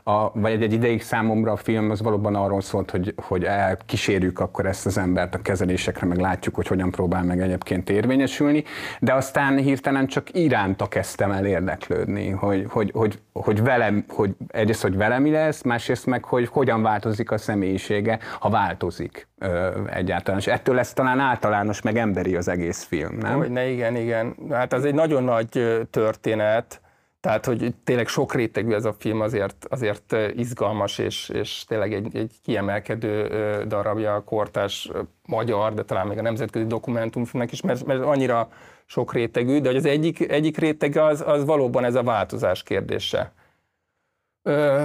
a, 0.04 0.30
vagy 0.40 0.52
egy, 0.52 0.62
egy 0.62 0.72
ideig 0.72 1.02
számomra 1.02 1.52
a 1.52 1.56
film 1.56 1.90
az 1.90 2.02
valóban 2.02 2.34
arról 2.34 2.60
szólt, 2.60 2.90
hogy, 2.90 3.14
hogy 3.16 3.44
elkísérjük 3.44 4.38
akkor 4.38 4.66
ezt 4.66 4.86
az 4.86 4.98
embert 4.98 5.34
a 5.34 5.42
kezelésekre, 5.42 6.06
meg 6.06 6.18
látjuk, 6.18 6.54
hogy 6.54 6.66
hogyan 6.66 6.90
próbál 6.90 7.22
meg 7.22 7.40
egyébként 7.40 7.90
érvényesülni, 7.90 8.64
de 9.00 9.14
aztán 9.14 9.56
hirtelen 9.56 10.06
csak 10.06 10.34
iránta 10.34 10.86
kezdtem 10.86 11.30
el 11.30 11.46
érdeklődni, 11.46 12.30
hogy, 12.30 12.66
hogy, 12.68 12.90
hogy, 12.94 13.18
hogy 13.42 13.62
velem, 13.62 14.04
hogy 14.08 14.36
egyrészt, 14.48 14.82
hogy 14.82 14.96
velem 14.96 15.06
vele 15.08 15.20
mi 15.20 15.30
lesz, 15.30 15.62
másrészt 15.62 16.06
meg, 16.06 16.24
hogy 16.24 16.48
hogyan 16.48 16.82
változik 16.82 17.30
a 17.30 17.38
személyisége, 17.38 18.18
ha 18.38 18.50
változik 18.50 19.28
ö, 19.38 19.68
egyáltalán. 19.86 20.40
És 20.40 20.46
ettől 20.46 20.74
lesz 20.74 20.92
talán 20.92 21.20
általános, 21.20 21.82
meg 21.82 21.96
emberi 21.96 22.36
az 22.36 22.48
egész 22.48 22.82
film, 22.82 23.16
nem? 23.16 23.36
Hogy 23.36 23.50
ne, 23.50 23.68
igen, 23.68 23.96
igen. 23.96 24.36
Hát 24.50 24.72
ez 24.72 24.84
egy 24.84 24.94
nagyon 24.94 25.22
nagy 25.22 25.86
történet, 25.90 26.80
tehát, 27.20 27.44
hogy 27.44 27.74
tényleg 27.84 28.06
sok 28.06 28.34
rétegű 28.34 28.72
ez 28.72 28.84
a 28.84 28.94
film 28.98 29.20
azért, 29.20 29.66
azért 29.68 30.16
izgalmas, 30.34 30.98
és, 30.98 31.28
és 31.28 31.64
tényleg 31.64 31.92
egy, 31.92 32.16
egy 32.16 32.32
kiemelkedő 32.42 33.28
darabja 33.66 34.14
a 34.14 34.24
kortás 34.24 34.90
magyar, 35.26 35.74
de 35.74 35.82
talán 35.82 36.06
még 36.06 36.18
a 36.18 36.22
nemzetközi 36.22 36.66
dokumentumfilmnek 36.66 37.52
is, 37.52 37.60
mert, 37.60 37.86
mert 37.86 38.02
annyira 38.02 38.48
sok 38.90 39.12
rétegű, 39.12 39.60
de 39.60 39.68
az 39.68 39.84
egyik, 39.84 40.30
egyik 40.30 40.58
réteg 40.58 40.96
az, 40.96 41.24
az 41.26 41.44
valóban 41.44 41.84
ez 41.84 41.94
a 41.94 42.02
változás 42.02 42.62
kérdése. 42.62 43.32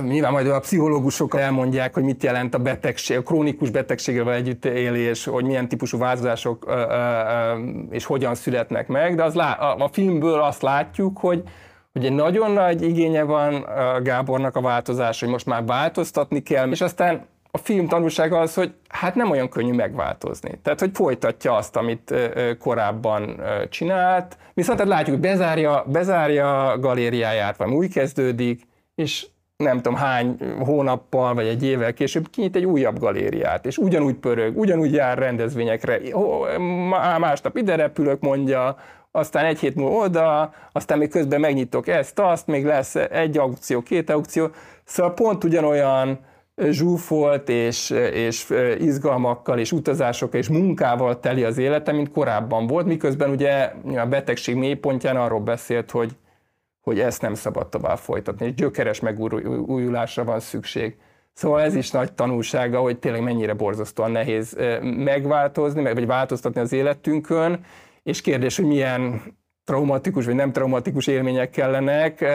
Nyilván 0.04 0.32
majd 0.32 0.48
a 0.48 0.60
pszichológusok 0.60 1.36
elmondják, 1.36 1.94
hogy 1.94 2.04
mit 2.04 2.24
jelent 2.24 2.54
a 2.54 2.58
betegség, 2.58 3.18
a 3.18 3.22
krónikus 3.22 3.70
betegséggel 3.70 4.34
együtt 4.34 4.66
élés, 4.66 5.26
hogy 5.26 5.46
milyen 5.46 5.68
típusú 5.68 5.98
változások 5.98 6.74
és 7.90 8.06
hogyan 8.06 8.36
születnek 8.36 8.88
meg, 8.88 9.16
de 9.16 9.24
az 9.24 9.34
lá, 9.34 9.54
a, 9.54 9.84
a 9.84 9.90
filmből 9.92 10.42
azt 10.42 10.62
látjuk, 10.62 11.18
hogy, 11.18 11.44
egy 11.94 12.14
nagyon 12.14 12.52
nagy 12.52 12.82
igénye 12.82 13.24
van 13.24 13.66
Gábornak 14.04 14.56
a 14.56 14.62
változás, 14.62 15.20
hogy 15.20 15.30
most 15.30 15.46
már 15.46 15.66
változtatni 15.66 16.42
kell, 16.42 16.72
és 16.72 16.82
aztán 16.82 17.26
a 17.58 17.58
film 17.58 17.88
tanulsága 17.88 18.40
az, 18.40 18.54
hogy 18.54 18.74
hát 18.88 19.16
nem 19.16 19.30
olyan 19.30 19.50
könnyű 19.50 19.74
megváltozni. 19.74 20.60
Tehát, 20.64 20.80
hogy 20.80 20.90
folytatja 20.94 21.56
azt, 21.56 21.76
amit 21.76 22.14
korábban 22.60 23.42
csinált, 23.70 24.38
viszont 24.54 24.80
hát 24.80 24.88
látjuk, 24.88 25.20
bezárja, 25.20 25.86
bezárja 25.88 26.72
a 26.72 26.80
galériáját, 26.80 27.58
vagy 27.58 27.70
új 27.70 27.88
kezdődik, 27.88 28.62
és 28.96 29.28
nem 29.58 29.76
tudom 29.76 29.96
hány 29.96 30.38
hónappal 30.60 31.34
vagy 31.34 31.48
egy 31.48 31.64
évvel 31.64 31.94
később 31.94 32.30
kinyit 32.30 32.56
egy 32.56 32.66
újabb 32.66 33.00
galériát, 33.00 33.66
és 33.66 33.78
ugyanúgy 33.78 34.16
pörög, 34.16 34.58
ugyanúgy 34.58 34.94
jár 34.94 35.18
rendezvényekre, 35.18 36.00
másnap 37.20 37.58
ide 37.58 37.76
repülök, 37.76 38.20
mondja, 38.20 38.78
aztán 39.12 39.46
egy 39.46 39.60
hét 39.60 39.76
múlva 39.76 39.96
oda, 39.96 40.54
aztán 40.72 40.98
még 40.98 41.10
közben 41.10 41.40
megnyitok 41.40 41.88
ezt, 41.88 42.20
azt, 42.20 42.48
még 42.48 42.66
lesz 42.66 42.96
egy 42.96 43.38
aukció, 43.38 43.82
két 43.82 44.10
aukció, 44.10 44.50
szóval 44.84 45.14
pont 45.14 45.44
ugyanolyan 45.44 46.20
zsúfolt 46.70 47.50
és, 47.50 47.90
és 48.14 48.54
izgalmakkal 48.80 49.60
és 49.60 49.72
utazásokkal 49.72 50.40
és 50.40 50.50
munkával 50.50 51.20
teli 51.20 51.44
az 51.44 51.58
élete, 51.58 51.92
mint 51.92 52.12
korábban 52.12 52.68
volt, 52.68 52.86
miközben 52.86 53.30
ugye 53.30 53.74
a 53.96 54.06
betegség 54.06 54.56
mélypontján 54.56 55.16
arról 55.16 55.40
beszélt, 55.40 55.92
hogy 55.92 56.16
hogy 56.84 57.00
ezt 57.00 57.22
nem 57.22 57.34
szabad 57.34 57.70
tovább 57.70 57.98
folytatni, 57.98 58.46
és 58.46 58.54
gyökeres 58.54 59.00
megújulásra 59.00 60.24
van 60.24 60.40
szükség. 60.40 60.98
Szóval 61.34 61.62
ez 61.62 61.76
is 61.76 61.92
nagy 61.92 62.14
tanulsága, 62.14 62.80
hogy 62.80 63.00
tényleg 63.00 63.22
mennyire 63.22 63.54
borzasztóan 63.54 64.12
nehéz 64.12 64.58
megváltozni, 64.82 65.82
vagy 65.82 66.06
változtatni 66.06 66.62
az 66.62 66.74
életünkön, 66.74 67.66
és 68.04 68.22
kérdés, 68.22 68.56
hogy 68.56 68.66
milyen 68.66 69.22
traumatikus 69.64 70.26
vagy 70.26 70.36
nem 70.36 70.52
traumatikus 70.52 71.08
élmények 71.08 71.50
kellenek, 71.50 72.26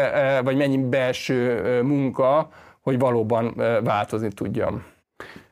vagy 0.44 0.56
mennyi 0.56 0.78
belső 0.78 1.62
munka, 1.82 2.48
hogy 2.88 2.98
valóban 2.98 3.54
változni 3.84 4.28
tudjam. 4.28 4.84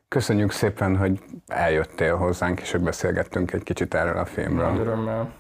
Köszönjük 0.08 0.50
szépen, 0.50 0.96
hogy 0.96 1.22
eljöttél 1.46 2.16
hozzánk, 2.16 2.60
és 2.60 2.72
hogy 2.72 2.80
beszélgettünk 2.80 3.52
egy 3.52 3.62
kicsit 3.62 3.94
erről 3.94 4.16
a 4.16 4.24
filmről. 4.24 4.76
Örömmel. 4.78 5.32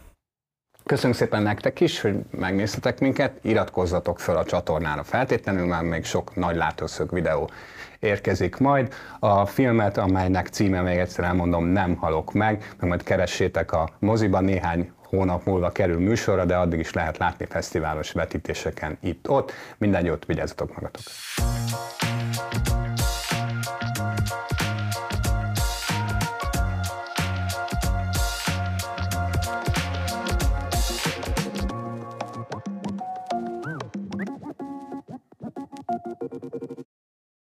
Köszönjük 0.84 1.18
szépen 1.18 1.42
nektek 1.42 1.80
is, 1.80 2.00
hogy 2.00 2.16
megnéztetek 2.30 3.00
minket, 3.00 3.38
iratkozzatok 3.42 4.20
fel 4.20 4.36
a 4.36 4.44
csatornára 4.44 5.02
feltétlenül, 5.02 5.66
mert 5.66 5.82
még 5.82 6.04
sok 6.04 6.34
nagy 6.34 6.56
látószög 6.56 7.12
videó 7.12 7.50
érkezik 7.98 8.56
majd. 8.56 8.94
A 9.18 9.46
filmet, 9.46 9.98
amelynek 9.98 10.46
címe 10.46 10.80
még 10.80 10.98
egyszer 10.98 11.24
elmondom, 11.24 11.64
Nem 11.64 11.94
halok 11.96 12.32
meg, 12.32 12.74
meg 12.80 12.88
majd 12.88 13.02
keressétek 13.02 13.72
a 13.72 13.88
moziban, 13.98 14.44
néhány 14.44 14.92
hónap 15.08 15.44
múlva 15.44 15.70
kerül 15.70 15.98
műsorra, 15.98 16.44
de 16.44 16.56
addig 16.56 16.78
is 16.78 16.92
lehet 16.92 17.18
látni 17.18 17.46
fesztiválos 17.48 18.12
vetítéseken 18.12 18.98
itt-ott. 19.00 19.52
Minden 19.78 20.04
jót, 20.04 20.24
vigyázzatok 20.24 20.68
magatokra! 20.74 22.05